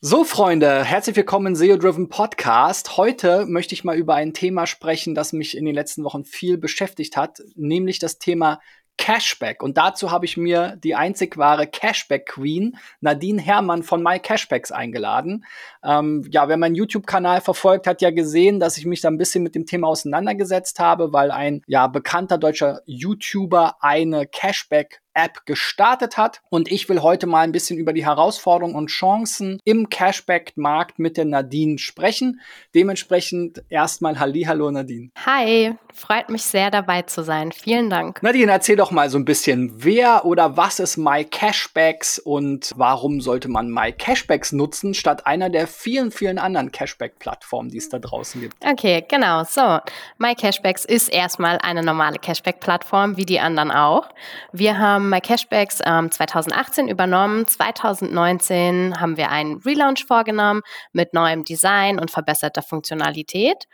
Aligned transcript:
So, 0.00 0.22
Freunde, 0.22 0.84
herzlich 0.84 1.16
willkommen 1.16 1.48
im 1.48 1.54
SEO-Driven 1.56 2.08
Podcast. 2.08 2.96
Heute 2.96 3.46
möchte 3.46 3.74
ich 3.74 3.82
mal 3.82 3.96
über 3.96 4.14
ein 4.14 4.32
Thema 4.32 4.68
sprechen, 4.68 5.16
das 5.16 5.32
mich 5.32 5.56
in 5.56 5.64
den 5.64 5.74
letzten 5.74 6.04
Wochen 6.04 6.24
viel 6.24 6.56
beschäftigt 6.56 7.16
hat, 7.16 7.42
nämlich 7.56 7.98
das 7.98 8.20
Thema 8.20 8.60
Cashback. 8.96 9.60
Und 9.60 9.76
dazu 9.76 10.12
habe 10.12 10.24
ich 10.24 10.36
mir 10.36 10.76
die 10.76 10.94
einzig 10.94 11.36
wahre 11.36 11.66
Cashback 11.66 12.26
Queen, 12.26 12.76
Nadine 13.00 13.42
Herrmann 13.42 13.82
von 13.82 14.00
My 14.00 14.20
Cashbacks 14.20 14.70
eingeladen. 14.70 15.44
Ähm, 15.82 16.24
ja, 16.30 16.48
wer 16.48 16.58
meinen 16.58 16.76
YouTube-Kanal 16.76 17.40
verfolgt, 17.40 17.88
hat 17.88 18.00
ja 18.00 18.12
gesehen, 18.12 18.60
dass 18.60 18.78
ich 18.78 18.86
mich 18.86 19.00
da 19.00 19.08
ein 19.08 19.18
bisschen 19.18 19.42
mit 19.42 19.56
dem 19.56 19.66
Thema 19.66 19.88
auseinandergesetzt 19.88 20.78
habe, 20.78 21.12
weil 21.12 21.32
ein 21.32 21.62
ja 21.66 21.88
bekannter 21.88 22.38
deutscher 22.38 22.82
YouTuber 22.86 23.78
eine 23.80 24.28
Cashback 24.28 25.00
App 25.14 25.44
gestartet 25.46 26.16
hat. 26.16 26.40
Und 26.48 26.70
ich 26.70 26.88
will 26.88 27.02
heute 27.02 27.26
mal 27.26 27.42
ein 27.42 27.52
bisschen 27.52 27.78
über 27.78 27.92
die 27.92 28.04
Herausforderungen 28.04 28.76
und 28.76 28.88
Chancen 28.88 29.60
im 29.64 29.88
Cashback-Markt 29.88 30.98
mit 30.98 31.16
der 31.16 31.24
Nadine 31.24 31.78
sprechen. 31.78 32.40
Dementsprechend 32.74 33.62
erstmal 33.68 34.18
Hallihallo 34.18 34.70
Nadine. 34.70 35.10
Hi, 35.26 35.74
freut 35.92 36.30
mich 36.30 36.44
sehr 36.44 36.70
dabei 36.70 37.02
zu 37.02 37.22
sein. 37.22 37.52
Vielen 37.52 37.90
Dank. 37.90 38.22
Nadine, 38.22 38.52
erzähl 38.52 38.76
doch 38.76 38.90
mal 38.90 39.10
so 39.10 39.18
ein 39.18 39.24
bisschen, 39.24 39.72
wer 39.84 40.24
oder 40.24 40.56
was 40.56 40.78
ist 40.78 40.96
My 40.96 41.24
Cashbacks 41.24 42.18
und 42.18 42.72
warum 42.76 43.20
sollte 43.20 43.48
man 43.48 43.70
My 43.70 43.92
Cashbacks 43.92 44.52
nutzen 44.52 44.94
statt 44.94 45.26
einer 45.26 45.50
der 45.50 45.66
vielen, 45.66 46.10
vielen 46.10 46.38
anderen 46.38 46.70
Cashback-Plattformen, 46.70 47.70
die 47.70 47.78
es 47.78 47.88
da 47.88 47.98
draußen 47.98 48.40
gibt? 48.40 48.54
Okay, 48.64 49.04
genau. 49.08 49.44
So, 49.44 49.78
My 50.18 50.34
Cashbacks 50.34 50.84
ist 50.84 51.08
erstmal 51.08 51.58
eine 51.58 51.82
normale 51.82 52.18
Cashback-Plattform, 52.18 53.16
wie 53.16 53.26
die 53.26 53.40
anderen 53.40 53.70
auch. 53.70 54.08
Wir 54.52 54.78
haben 54.78 55.07
My 55.08 55.20
Cashbacks 55.20 55.80
ähm, 55.84 56.10
2018 56.10 56.88
übernommen. 56.88 57.46
2019 57.46 59.00
haben 59.00 59.16
wir 59.16 59.30
einen 59.30 59.58
Relaunch 59.58 60.04
vorgenommen 60.04 60.62
mit 60.92 61.14
neuem 61.14 61.44
Design 61.44 61.98
und 61.98 62.10
verbesserter 62.10 62.62
Funktionalität. 62.62 63.66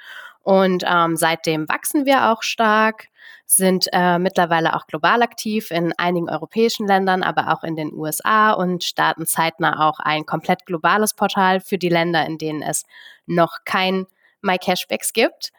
Und 0.42 0.84
ähm, 0.86 1.16
seitdem 1.16 1.68
wachsen 1.68 2.04
wir 2.04 2.30
auch 2.30 2.42
stark, 2.42 3.08
sind 3.46 3.86
äh, 3.92 4.18
mittlerweile 4.18 4.74
auch 4.74 4.86
global 4.86 5.22
aktiv 5.22 5.70
in 5.70 5.92
einigen 5.96 6.28
europäischen 6.28 6.86
Ländern, 6.86 7.22
aber 7.22 7.52
auch 7.52 7.64
in 7.64 7.76
den 7.76 7.92
USA 7.92 8.52
und 8.52 8.84
starten 8.84 9.26
zeitnah 9.26 9.88
auch 9.88 10.00
ein 10.00 10.26
komplett 10.26 10.66
globales 10.66 11.14
Portal 11.14 11.60
für 11.60 11.78
die 11.78 11.88
Länder, 11.88 12.26
in 12.26 12.38
denen 12.38 12.62
es 12.62 12.84
noch 13.26 13.58
kein 13.64 14.06
My 14.42 14.58
Cashbacks 14.58 15.12
gibt. 15.12 15.52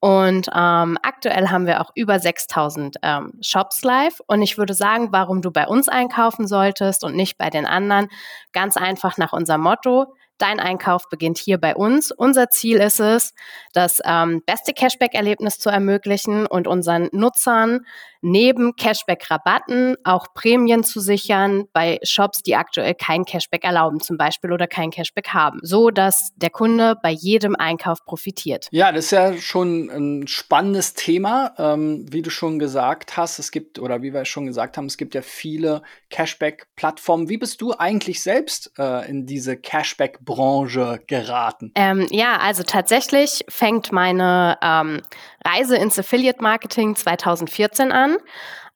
Und 0.00 0.48
ähm, 0.54 0.98
aktuell 1.02 1.48
haben 1.48 1.66
wir 1.66 1.82
auch 1.82 1.90
über 1.94 2.18
6000 2.18 2.96
ähm, 3.02 3.32
Shops 3.42 3.82
live. 3.82 4.20
Und 4.26 4.40
ich 4.40 4.56
würde 4.56 4.72
sagen, 4.72 5.08
warum 5.12 5.42
du 5.42 5.50
bei 5.50 5.66
uns 5.66 5.88
einkaufen 5.88 6.46
solltest 6.46 7.04
und 7.04 7.14
nicht 7.14 7.36
bei 7.36 7.50
den 7.50 7.66
anderen, 7.66 8.08
ganz 8.52 8.78
einfach 8.78 9.18
nach 9.18 9.32
unserem 9.32 9.60
Motto, 9.60 10.14
Dein 10.40 10.58
Einkauf 10.58 11.10
beginnt 11.10 11.36
hier 11.36 11.58
bei 11.58 11.76
uns. 11.76 12.10
Unser 12.12 12.48
Ziel 12.48 12.78
ist 12.78 12.98
es, 12.98 13.34
das 13.74 14.00
ähm, 14.06 14.42
beste 14.46 14.72
Cashback-Erlebnis 14.72 15.58
zu 15.58 15.68
ermöglichen 15.68 16.46
und 16.46 16.66
unseren 16.66 17.10
Nutzern 17.12 17.84
neben 18.22 18.76
Cashback-Rabatten 18.76 19.96
auch 20.04 20.28
Prämien 20.34 20.84
zu 20.84 21.00
sichern 21.00 21.64
bei 21.72 21.98
Shops, 22.02 22.42
die 22.42 22.56
aktuell 22.56 22.94
kein 22.94 23.24
Cashback 23.24 23.64
erlauben 23.64 24.00
zum 24.00 24.16
Beispiel 24.16 24.52
oder 24.52 24.66
kein 24.66 24.90
Cashback 24.90 25.28
haben, 25.28 25.60
so 25.62 25.90
dass 25.90 26.30
der 26.36 26.50
Kunde 26.50 26.96
bei 27.02 27.10
jedem 27.10 27.56
Einkauf 27.56 28.04
profitiert. 28.04 28.68
Ja, 28.70 28.92
das 28.92 29.06
ist 29.06 29.10
ja 29.12 29.36
schon 29.36 29.90
ein 29.90 30.26
spannendes 30.26 30.94
Thema, 30.94 31.54
ähm, 31.58 32.06
wie 32.10 32.22
du 32.22 32.30
schon 32.30 32.58
gesagt 32.58 33.16
hast. 33.16 33.38
Es 33.38 33.50
gibt 33.50 33.78
oder 33.78 34.02
wie 34.02 34.12
wir 34.12 34.24
schon 34.24 34.46
gesagt 34.46 34.76
haben, 34.76 34.86
es 34.86 34.96
gibt 34.96 35.14
ja 35.14 35.22
viele 35.22 35.82
Cashback-Plattformen. 36.10 37.28
Wie 37.28 37.38
bist 37.38 37.60
du 37.60 37.74
eigentlich 37.76 38.22
selbst 38.22 38.72
äh, 38.78 39.08
in 39.08 39.26
diese 39.26 39.56
Cashback-Branche 39.56 41.02
geraten? 41.06 41.72
Ähm, 41.74 42.06
ja, 42.10 42.38
also 42.38 42.62
tatsächlich 42.62 43.44
fängt 43.48 43.92
meine 43.92 44.58
ähm, 44.62 45.00
Reise 45.44 45.76
ins 45.76 45.98
Affiliate 45.98 46.42
Marketing 46.42 46.96
2014 46.96 47.92
an. 47.92 48.09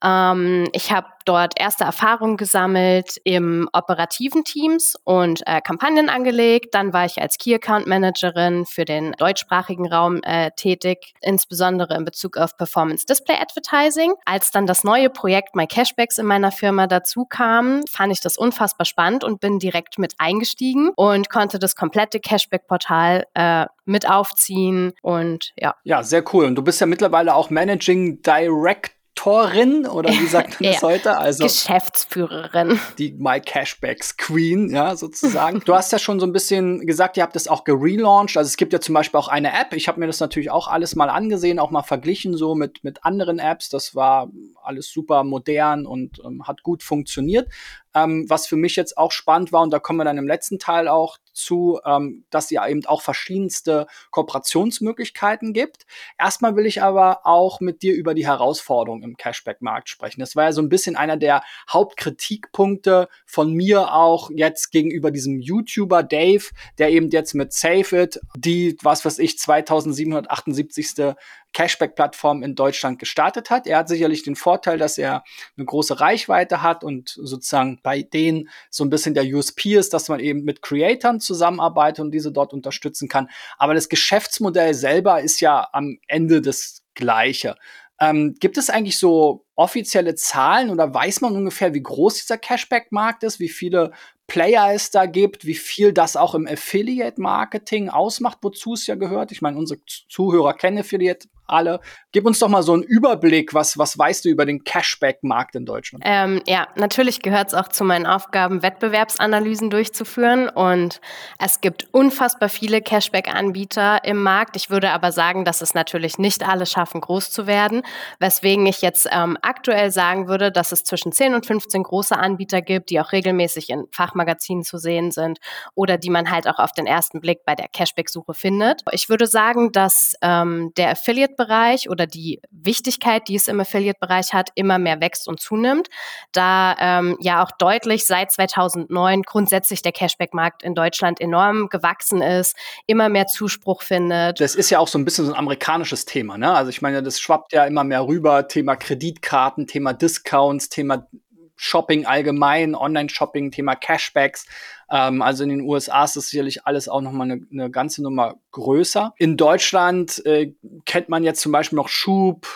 Ähm, 0.03 0.69
ich 0.73 0.91
habe 0.91 1.07
dort 1.25 1.59
erste 1.59 1.83
Erfahrungen 1.83 2.37
gesammelt 2.37 3.19
im 3.23 3.67
operativen 3.73 4.43
Teams 4.43 4.95
und 5.03 5.41
äh, 5.47 5.61
Kampagnen 5.61 6.09
angelegt. 6.09 6.75
Dann 6.75 6.93
war 6.93 7.05
ich 7.05 7.21
als 7.21 7.37
Key 7.37 7.55
Account 7.55 7.87
Managerin 7.87 8.65
für 8.65 8.85
den 8.85 9.13
deutschsprachigen 9.13 9.91
Raum 9.91 10.21
äh, 10.23 10.51
tätig, 10.55 11.13
insbesondere 11.21 11.95
in 11.95 12.05
Bezug 12.05 12.37
auf 12.37 12.55
Performance 12.57 13.05
Display 13.05 13.35
Advertising. 13.35 14.13
Als 14.25 14.51
dann 14.51 14.67
das 14.67 14.83
neue 14.83 15.09
Projekt 15.09 15.55
My 15.55 15.65
Cashbacks 15.65 16.17
in 16.19 16.27
meiner 16.27 16.51
Firma 16.51 16.87
dazu 16.87 17.25
kam, 17.25 17.81
fand 17.89 18.13
ich 18.13 18.21
das 18.21 18.37
unfassbar 18.37 18.85
spannend 18.85 19.23
und 19.23 19.39
bin 19.39 19.57
direkt 19.59 19.97
mit 19.97 20.13
eingestiegen 20.19 20.91
und 20.95 21.29
konnte 21.29 21.57
das 21.57 21.75
komplette 21.75 22.19
Cashback-Portal 22.19 23.25
äh, 23.33 23.65
mit 23.85 24.09
aufziehen 24.09 24.93
und 25.01 25.53
ja. 25.57 25.75
Ja, 25.83 26.03
sehr 26.03 26.23
cool. 26.33 26.45
Und 26.45 26.55
du 26.55 26.61
bist 26.61 26.81
ja 26.81 26.87
mittlerweile 26.87 27.35
auch 27.35 27.49
Managing 27.49 28.21
Director 28.21 28.95
Direktorin 29.15 29.87
oder 29.87 30.09
wie 30.09 30.27
sagt 30.27 30.59
man 30.59 30.71
das 30.71 30.81
ja, 30.81 30.87
heute? 30.87 31.17
Also 31.17 31.43
Geschäftsführerin. 31.43 32.79
Die 32.97 33.13
My 33.13 33.39
Cashbacks 33.39 34.17
Queen, 34.17 34.69
ja, 34.69 34.95
sozusagen. 34.95 35.61
du 35.65 35.73
hast 35.73 35.91
ja 35.91 35.99
schon 35.99 36.19
so 36.19 36.25
ein 36.25 36.33
bisschen 36.33 36.85
gesagt, 36.85 37.17
ihr 37.17 37.23
habt 37.23 37.35
das 37.35 37.47
auch 37.47 37.63
gelauncht. 37.63 38.37
Also 38.37 38.47
es 38.47 38.57
gibt 38.57 38.73
ja 38.73 38.79
zum 38.79 38.93
Beispiel 38.93 39.19
auch 39.19 39.27
eine 39.27 39.49
App. 39.49 39.73
Ich 39.73 39.87
habe 39.87 39.99
mir 39.99 40.07
das 40.07 40.19
natürlich 40.19 40.51
auch 40.51 40.67
alles 40.67 40.95
mal 40.95 41.09
angesehen, 41.09 41.59
auch 41.59 41.71
mal 41.71 41.83
verglichen 41.83 42.35
so 42.37 42.55
mit, 42.55 42.83
mit 42.83 43.03
anderen 43.05 43.39
Apps. 43.39 43.69
Das 43.69 43.95
war 43.95 44.29
alles 44.61 44.89
super 44.89 45.23
modern 45.23 45.85
und 45.85 46.21
ähm, 46.25 46.47
hat 46.47 46.63
gut 46.63 46.83
funktioniert. 46.83 47.49
Ähm, 47.95 48.25
was 48.29 48.45
für 48.45 48.57
mich 48.57 48.75
jetzt 48.75 48.97
auch 48.97 49.11
spannend 49.11 49.51
war, 49.51 49.63
und 49.63 49.71
da 49.71 49.79
kommen 49.79 49.97
wir 49.97 50.05
dann 50.05 50.17
im 50.17 50.27
letzten 50.27 50.59
Teil 50.59 50.87
auch 50.87 51.17
zu, 51.35 51.79
ähm, 51.85 52.25
dass 52.29 52.45
es 52.45 52.51
ja 52.51 52.67
eben 52.67 52.85
auch 52.85 53.01
verschiedenste 53.01 53.87
Kooperationsmöglichkeiten 54.11 55.53
gibt. 55.53 55.85
Erstmal 56.17 56.55
will 56.55 56.65
ich 56.65 56.81
aber 56.81 57.25
auch 57.25 57.59
mit 57.59 57.81
dir 57.81 57.93
über 57.93 58.13
die 58.13 58.25
Herausforderungen 58.25 59.03
im 59.03 59.17
Cashback-Markt 59.17 59.89
sprechen. 59.89 60.21
Das 60.21 60.35
war 60.35 60.45
ja 60.45 60.51
so 60.51 60.61
ein 60.61 60.69
bisschen 60.69 60.95
einer 60.95 61.17
der 61.17 61.43
Hauptkritikpunkte 61.69 63.09
von 63.25 63.53
mir 63.53 63.93
auch 63.93 64.29
jetzt 64.33 64.71
gegenüber 64.71 65.11
diesem 65.11 65.39
YouTuber 65.39 66.03
Dave, 66.03 66.45
der 66.77 66.89
eben 66.89 67.09
jetzt 67.09 67.33
mit 67.33 67.53
Save 67.53 68.03
It 68.03 68.19
die, 68.35 68.77
was 68.81 69.05
weiß 69.05 69.19
ich, 69.19 69.37
2778. 69.37 71.15
Cashback-Plattform 71.55 72.43
in 72.43 72.53
Deutschland 72.53 72.99
gestartet 72.99 73.49
hat. 73.49 73.65
Er 73.65 73.79
hat 73.79 73.87
sicherlich 73.87 74.23
den 74.23 74.35
Vorteil, 74.35 74.77
dass 74.77 74.97
er 74.97 75.23
eine 75.57 75.65
große 75.65 75.99
Reichweite 75.99 76.61
hat 76.61 76.83
und 76.83 77.09
sozusagen 77.09 77.79
bei 77.81 78.03
denen 78.03 78.49
so 78.69 78.83
ein 78.83 78.89
bisschen 78.89 79.15
der 79.15 79.23
USP 79.23 79.75
ist, 79.75 79.93
dass 79.93 80.09
man 80.09 80.19
eben 80.19 80.43
mit 80.43 80.61
Creatoren 80.61 81.21
zusammenarbeitet 81.21 82.01
und 82.03 82.11
diese 82.11 82.31
dort 82.31 82.53
unterstützen 82.53 83.07
kann. 83.07 83.29
Aber 83.57 83.73
das 83.73 83.89
Geschäftsmodell 83.89 84.73
selber 84.73 85.21
ist 85.21 85.39
ja 85.39 85.67
am 85.71 85.97
Ende 86.07 86.41
das 86.41 86.83
gleiche. 86.93 87.55
Ähm, 88.01 88.35
gibt 88.41 88.57
es 88.57 88.69
eigentlich 88.69 88.99
so 88.99 89.45
offizielle 89.55 90.15
Zahlen 90.15 90.69
oder 90.69 90.93
weiß 90.93 91.21
man 91.21 91.33
ungefähr, 91.37 91.73
wie 91.73 91.81
groß 91.81 92.15
dieser 92.15 92.37
Cashback-Markt 92.37 93.23
ist, 93.23 93.39
wie 93.39 93.47
viele 93.47 93.91
Player 94.27 94.73
es 94.73 94.91
da 94.91 95.05
gibt, 95.05 95.45
wie 95.45 95.55
viel 95.55 95.93
das 95.93 96.17
auch 96.17 96.35
im 96.35 96.47
Affiliate-Marketing 96.47 97.87
ausmacht, 97.89 98.39
wozu 98.41 98.73
es 98.73 98.87
ja 98.87 98.95
gehört. 98.95 99.31
Ich 99.31 99.41
meine, 99.41 99.57
unsere 99.57 99.79
Zuhörer 100.09 100.53
kennen 100.53 100.79
Affiliate 100.79 101.29
alle. 101.47 101.79
Gib 102.11 102.25
uns 102.25 102.39
doch 102.39 102.47
mal 102.47 102.63
so 102.63 102.73
einen 102.73 102.83
Überblick, 102.83 103.53
was, 103.53 103.77
was 103.77 103.97
weißt 103.97 104.25
du 104.25 104.29
über 104.29 104.45
den 104.45 104.63
Cashback-Markt 104.63 105.55
in 105.55 105.65
Deutschland? 105.65 106.03
Ähm, 106.07 106.41
ja, 106.47 106.67
natürlich 106.75 107.21
gehört 107.21 107.49
es 107.49 107.53
auch 107.53 107.67
zu 107.67 107.83
meinen 107.83 108.05
Aufgaben, 108.05 108.61
Wettbewerbsanalysen 108.61 109.69
durchzuführen. 109.69 110.49
Und 110.49 111.01
es 111.39 111.61
gibt 111.61 111.87
unfassbar 111.91 112.49
viele 112.49 112.81
Cashback-Anbieter 112.81 114.03
im 114.03 114.21
Markt. 114.23 114.55
Ich 114.55 114.69
würde 114.69 114.91
aber 114.91 115.11
sagen, 115.11 115.45
dass 115.45 115.61
es 115.61 115.73
natürlich 115.73 116.17
nicht 116.17 116.47
alle 116.47 116.65
schaffen, 116.65 117.01
groß 117.01 117.31
zu 117.31 117.47
werden. 117.47 117.83
Weswegen 118.19 118.65
ich 118.65 118.81
jetzt 118.81 119.07
ähm, 119.11 119.37
aktuell 119.41 119.91
sagen 119.91 120.27
würde, 120.27 120.51
dass 120.51 120.71
es 120.71 120.83
zwischen 120.83 121.11
10 121.11 121.35
und 121.35 121.45
15 121.45 121.83
große 121.83 122.17
Anbieter 122.17 122.61
gibt, 122.61 122.89
die 122.89 122.99
auch 122.99 123.11
regelmäßig 123.11 123.69
in 123.69 123.85
Fachmagazinen 123.91 124.63
zu 124.63 124.77
sehen 124.77 125.11
sind 125.11 125.39
oder 125.75 125.97
die 125.97 126.09
man 126.09 126.31
halt 126.31 126.47
auch 126.47 126.59
auf 126.59 126.71
den 126.71 126.87
ersten 126.87 127.21
Blick 127.21 127.45
bei 127.45 127.55
der 127.55 127.67
Cashback-Suche 127.67 128.33
findet. 128.33 128.81
Ich 128.91 129.09
würde 129.09 129.27
sagen, 129.27 129.71
dass 129.71 130.15
ähm, 130.21 130.71
der 130.77 130.91
Affiliate 130.91 131.34
Affiliate-Bereich 131.35 131.89
oder 131.89 132.07
die 132.07 132.41
Wichtigkeit, 132.51 133.27
die 133.27 133.35
es 133.35 133.47
im 133.47 133.59
Affiliate-Bereich 133.59 134.33
hat, 134.33 134.49
immer 134.55 134.79
mehr 134.79 135.01
wächst 135.01 135.27
und 135.27 135.39
zunimmt, 135.39 135.87
da 136.31 136.75
ähm, 136.79 137.17
ja 137.19 137.43
auch 137.43 137.51
deutlich 137.51 138.05
seit 138.05 138.31
2009 138.31 139.23
grundsätzlich 139.23 139.81
der 139.81 139.91
Cashback-Markt 139.91 140.63
in 140.63 140.75
Deutschland 140.75 141.21
enorm 141.21 141.67
gewachsen 141.69 142.21
ist, 142.21 142.55
immer 142.87 143.09
mehr 143.09 143.27
Zuspruch 143.27 143.81
findet. 143.81 144.39
Das 144.39 144.55
ist 144.55 144.69
ja 144.69 144.79
auch 144.79 144.87
so 144.87 144.97
ein 144.97 145.05
bisschen 145.05 145.25
so 145.25 145.33
ein 145.33 145.37
amerikanisches 145.37 146.05
Thema, 146.05 146.37
ne? 146.37 146.53
Also 146.53 146.69
ich 146.69 146.81
meine, 146.81 147.03
das 147.03 147.19
schwappt 147.19 147.53
ja 147.53 147.65
immer 147.65 147.83
mehr 147.83 148.05
rüber, 148.07 148.47
Thema 148.47 148.75
Kreditkarten, 148.75 149.67
Thema 149.67 149.93
Discounts, 149.93 150.69
Thema 150.69 151.07
Shopping 151.55 152.05
allgemein, 152.05 152.75
Online-Shopping, 152.75 153.51
Thema 153.51 153.75
Cashbacks. 153.75 154.45
Ähm, 154.89 155.21
also 155.21 155.43
in 155.43 155.49
den 155.49 155.61
USA 155.61 156.03
ist 156.03 156.15
das 156.15 156.29
sicherlich 156.29 156.65
alles 156.65 156.89
auch 156.89 157.01
nochmal 157.01 157.31
eine, 157.31 157.47
eine 157.51 157.71
ganze 157.71 158.03
Nummer 158.03 158.35
größer. 158.51 159.13
In 159.17 159.37
Deutschland 159.37 160.25
äh, 160.25 160.53
kennt 160.85 161.09
man 161.09 161.23
jetzt 161.23 161.41
zum 161.41 161.51
Beispiel 161.51 161.77
noch 161.77 161.89
Schub, 161.89 162.47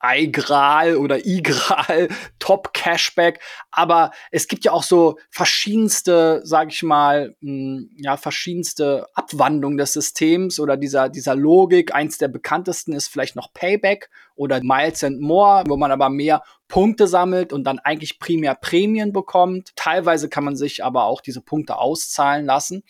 Eigral 0.00 0.96
oder 0.96 1.26
Igral, 1.26 2.08
Top 2.38 2.72
Cashback. 2.72 3.40
Aber 3.70 4.10
es 4.30 4.48
gibt 4.48 4.64
ja 4.64 4.72
auch 4.72 4.82
so 4.82 5.18
verschiedenste, 5.30 6.40
sag 6.44 6.72
ich 6.72 6.82
mal, 6.82 7.34
mh, 7.40 7.50
hm, 7.50 7.90
ja, 7.96 8.16
verschiedenste 8.16 9.06
Abwandlungen 9.14 9.78
des 9.78 9.92
Systems 9.92 10.60
oder 10.60 10.76
dieser, 10.76 11.08
dieser 11.08 11.34
Logik. 11.34 11.94
Eins 11.94 12.18
der 12.18 12.28
bekanntesten 12.28 12.92
ist 12.92 13.08
vielleicht 13.08 13.36
noch 13.36 13.52
Payback 13.52 14.10
oder 14.34 14.62
Miles 14.62 15.02
and 15.02 15.20
More, 15.20 15.64
wo 15.66 15.76
man 15.76 15.90
aber 15.90 16.08
mehr 16.08 16.42
Punkte 16.68 17.06
sammelt 17.06 17.52
und 17.52 17.64
dann 17.64 17.78
eigentlich 17.78 18.18
primär 18.18 18.54
Prämien 18.54 19.12
bekommt. 19.12 19.74
Teilweise 19.74 20.28
kann 20.28 20.44
man 20.44 20.54
sich 20.54 20.84
aber 20.84 21.04
auch 21.04 21.22
diese 21.22 21.40
Punkte 21.40 21.78
auszahlen 21.78 22.44
lassen. 22.44 22.84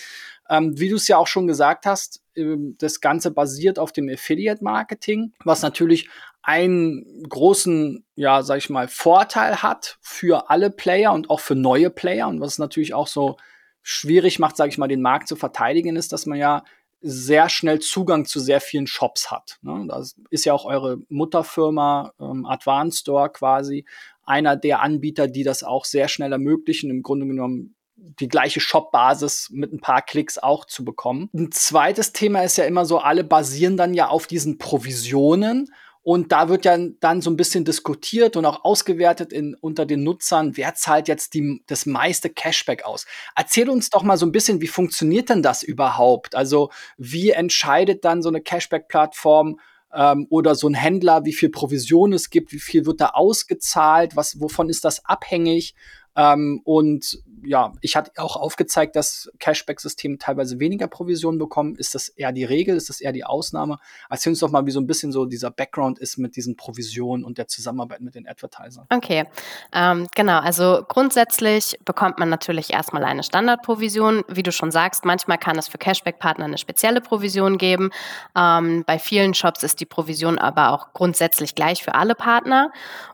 Ähm, 0.48 0.78
wie 0.78 0.88
du 0.88 0.96
es 0.96 1.08
ja 1.08 1.18
auch 1.18 1.26
schon 1.26 1.46
gesagt 1.46 1.86
hast, 1.86 2.22
äh, 2.34 2.56
das 2.78 3.00
Ganze 3.00 3.30
basiert 3.30 3.78
auf 3.78 3.92
dem 3.92 4.08
Affiliate-Marketing, 4.08 5.34
was 5.44 5.62
natürlich 5.62 6.08
einen 6.42 7.24
großen, 7.28 8.04
ja, 8.14 8.42
sag 8.42 8.58
ich 8.58 8.70
mal, 8.70 8.88
Vorteil 8.88 9.62
hat 9.62 9.98
für 10.00 10.48
alle 10.50 10.70
Player 10.70 11.12
und 11.12 11.30
auch 11.30 11.40
für 11.40 11.54
neue 11.54 11.90
Player 11.90 12.28
und 12.28 12.40
was 12.40 12.58
natürlich 12.58 12.94
auch 12.94 13.06
so 13.06 13.36
schwierig 13.82 14.38
macht, 14.38 14.56
sag 14.56 14.68
ich 14.68 14.78
mal, 14.78 14.88
den 14.88 15.02
Markt 15.02 15.28
zu 15.28 15.36
verteidigen, 15.36 15.96
ist, 15.96 16.12
dass 16.12 16.26
man 16.26 16.38
ja 16.38 16.62
sehr 17.00 17.48
schnell 17.48 17.78
Zugang 17.78 18.24
zu 18.24 18.40
sehr 18.40 18.60
vielen 18.60 18.86
Shops 18.86 19.30
hat. 19.30 19.58
Ne? 19.62 19.86
Das 19.88 20.16
ist 20.30 20.44
ja 20.44 20.52
auch 20.52 20.64
eure 20.64 20.98
Mutterfirma, 21.08 22.12
ähm, 22.20 22.44
Advanced 22.46 23.00
Store 23.00 23.30
quasi, 23.30 23.84
einer 24.24 24.56
der 24.56 24.82
Anbieter, 24.82 25.28
die 25.28 25.44
das 25.44 25.62
auch 25.62 25.84
sehr 25.84 26.08
schnell 26.08 26.32
ermöglichen. 26.32 26.90
Im 26.90 27.02
Grunde 27.02 27.26
genommen 27.26 27.76
die 28.20 28.28
gleiche 28.28 28.60
Shop-Basis 28.60 29.50
mit 29.52 29.72
ein 29.72 29.80
paar 29.80 30.02
Klicks 30.02 30.38
auch 30.38 30.64
zu 30.64 30.84
bekommen. 30.84 31.30
Ein 31.34 31.52
zweites 31.52 32.12
Thema 32.12 32.42
ist 32.42 32.56
ja 32.58 32.64
immer 32.64 32.84
so, 32.84 32.98
alle 32.98 33.24
basieren 33.24 33.76
dann 33.76 33.94
ja 33.94 34.08
auf 34.08 34.26
diesen 34.26 34.58
Provisionen. 34.58 35.72
Und 36.02 36.32
da 36.32 36.48
wird 36.48 36.64
ja 36.64 36.78
dann 37.00 37.20
so 37.20 37.28
ein 37.28 37.36
bisschen 37.36 37.66
diskutiert 37.66 38.36
und 38.36 38.46
auch 38.46 38.64
ausgewertet 38.64 39.30
in, 39.30 39.54
unter 39.54 39.84
den 39.84 40.04
Nutzern, 40.04 40.56
wer 40.56 40.74
zahlt 40.74 41.06
jetzt 41.06 41.34
die, 41.34 41.62
das 41.66 41.84
meiste 41.84 42.30
Cashback 42.30 42.84
aus. 42.84 43.04
Erzähl 43.36 43.68
uns 43.68 43.90
doch 43.90 44.02
mal 44.02 44.16
so 44.16 44.24
ein 44.24 44.32
bisschen, 44.32 44.62
wie 44.62 44.68
funktioniert 44.68 45.28
denn 45.28 45.42
das 45.42 45.62
überhaupt? 45.62 46.34
Also 46.34 46.70
wie 46.96 47.30
entscheidet 47.30 48.06
dann 48.06 48.22
so 48.22 48.30
eine 48.30 48.40
Cashback-Plattform 48.40 49.60
ähm, 49.92 50.26
oder 50.30 50.54
so 50.54 50.66
ein 50.68 50.74
Händler, 50.74 51.26
wie 51.26 51.34
viel 51.34 51.50
Provision 51.50 52.14
es 52.14 52.30
gibt, 52.30 52.52
wie 52.52 52.58
viel 52.58 52.86
wird 52.86 53.02
da 53.02 53.08
ausgezahlt, 53.08 54.16
was, 54.16 54.40
wovon 54.40 54.70
ist 54.70 54.86
das 54.86 55.04
abhängig? 55.04 55.74
Ähm, 56.16 56.62
und 56.64 57.22
ja, 57.44 57.72
ich 57.80 57.96
hatte 57.96 58.12
auch 58.16 58.36
aufgezeigt, 58.36 58.96
dass 58.96 59.30
Cashback-Systeme 59.38 60.18
teilweise 60.18 60.58
weniger 60.58 60.88
Provisionen 60.88 61.38
bekommen. 61.38 61.76
Ist 61.76 61.94
das 61.94 62.08
eher 62.08 62.32
die 62.32 62.44
Regel? 62.44 62.76
Ist 62.76 62.88
das 62.88 63.00
eher 63.00 63.12
die 63.12 63.24
Ausnahme? 63.24 63.78
Erzähl 64.10 64.30
uns 64.30 64.40
doch 64.40 64.50
mal, 64.50 64.66
wie 64.66 64.70
so 64.70 64.80
ein 64.80 64.86
bisschen 64.86 65.12
so 65.12 65.26
dieser 65.26 65.50
Background 65.50 65.98
ist 65.98 66.18
mit 66.18 66.36
diesen 66.36 66.56
Provisionen 66.56 67.24
und 67.24 67.38
der 67.38 67.48
Zusammenarbeit 67.48 68.00
mit 68.00 68.14
den 68.14 68.28
Advertisern. 68.28 68.86
Okay, 68.90 69.24
ähm, 69.72 70.06
genau. 70.14 70.38
Also 70.40 70.84
grundsätzlich 70.88 71.78
bekommt 71.84 72.18
man 72.18 72.28
natürlich 72.28 72.72
erstmal 72.72 73.04
eine 73.04 73.22
Standardprovision. 73.22 74.24
Wie 74.28 74.42
du 74.42 74.52
schon 74.52 74.70
sagst, 74.70 75.04
manchmal 75.04 75.38
kann 75.38 75.58
es 75.58 75.68
für 75.68 75.78
Cashback-Partner 75.78 76.46
eine 76.46 76.58
spezielle 76.58 77.00
Provision 77.00 77.58
geben. 77.58 77.90
Ähm, 78.36 78.84
bei 78.86 78.98
vielen 78.98 79.34
Shops 79.34 79.62
ist 79.62 79.80
die 79.80 79.86
Provision 79.86 80.38
aber 80.38 80.72
auch 80.72 80.92
grundsätzlich 80.92 81.54
gleich 81.54 81.82
für 81.82 81.94
alle 81.94 82.14
Partner. 82.14 82.70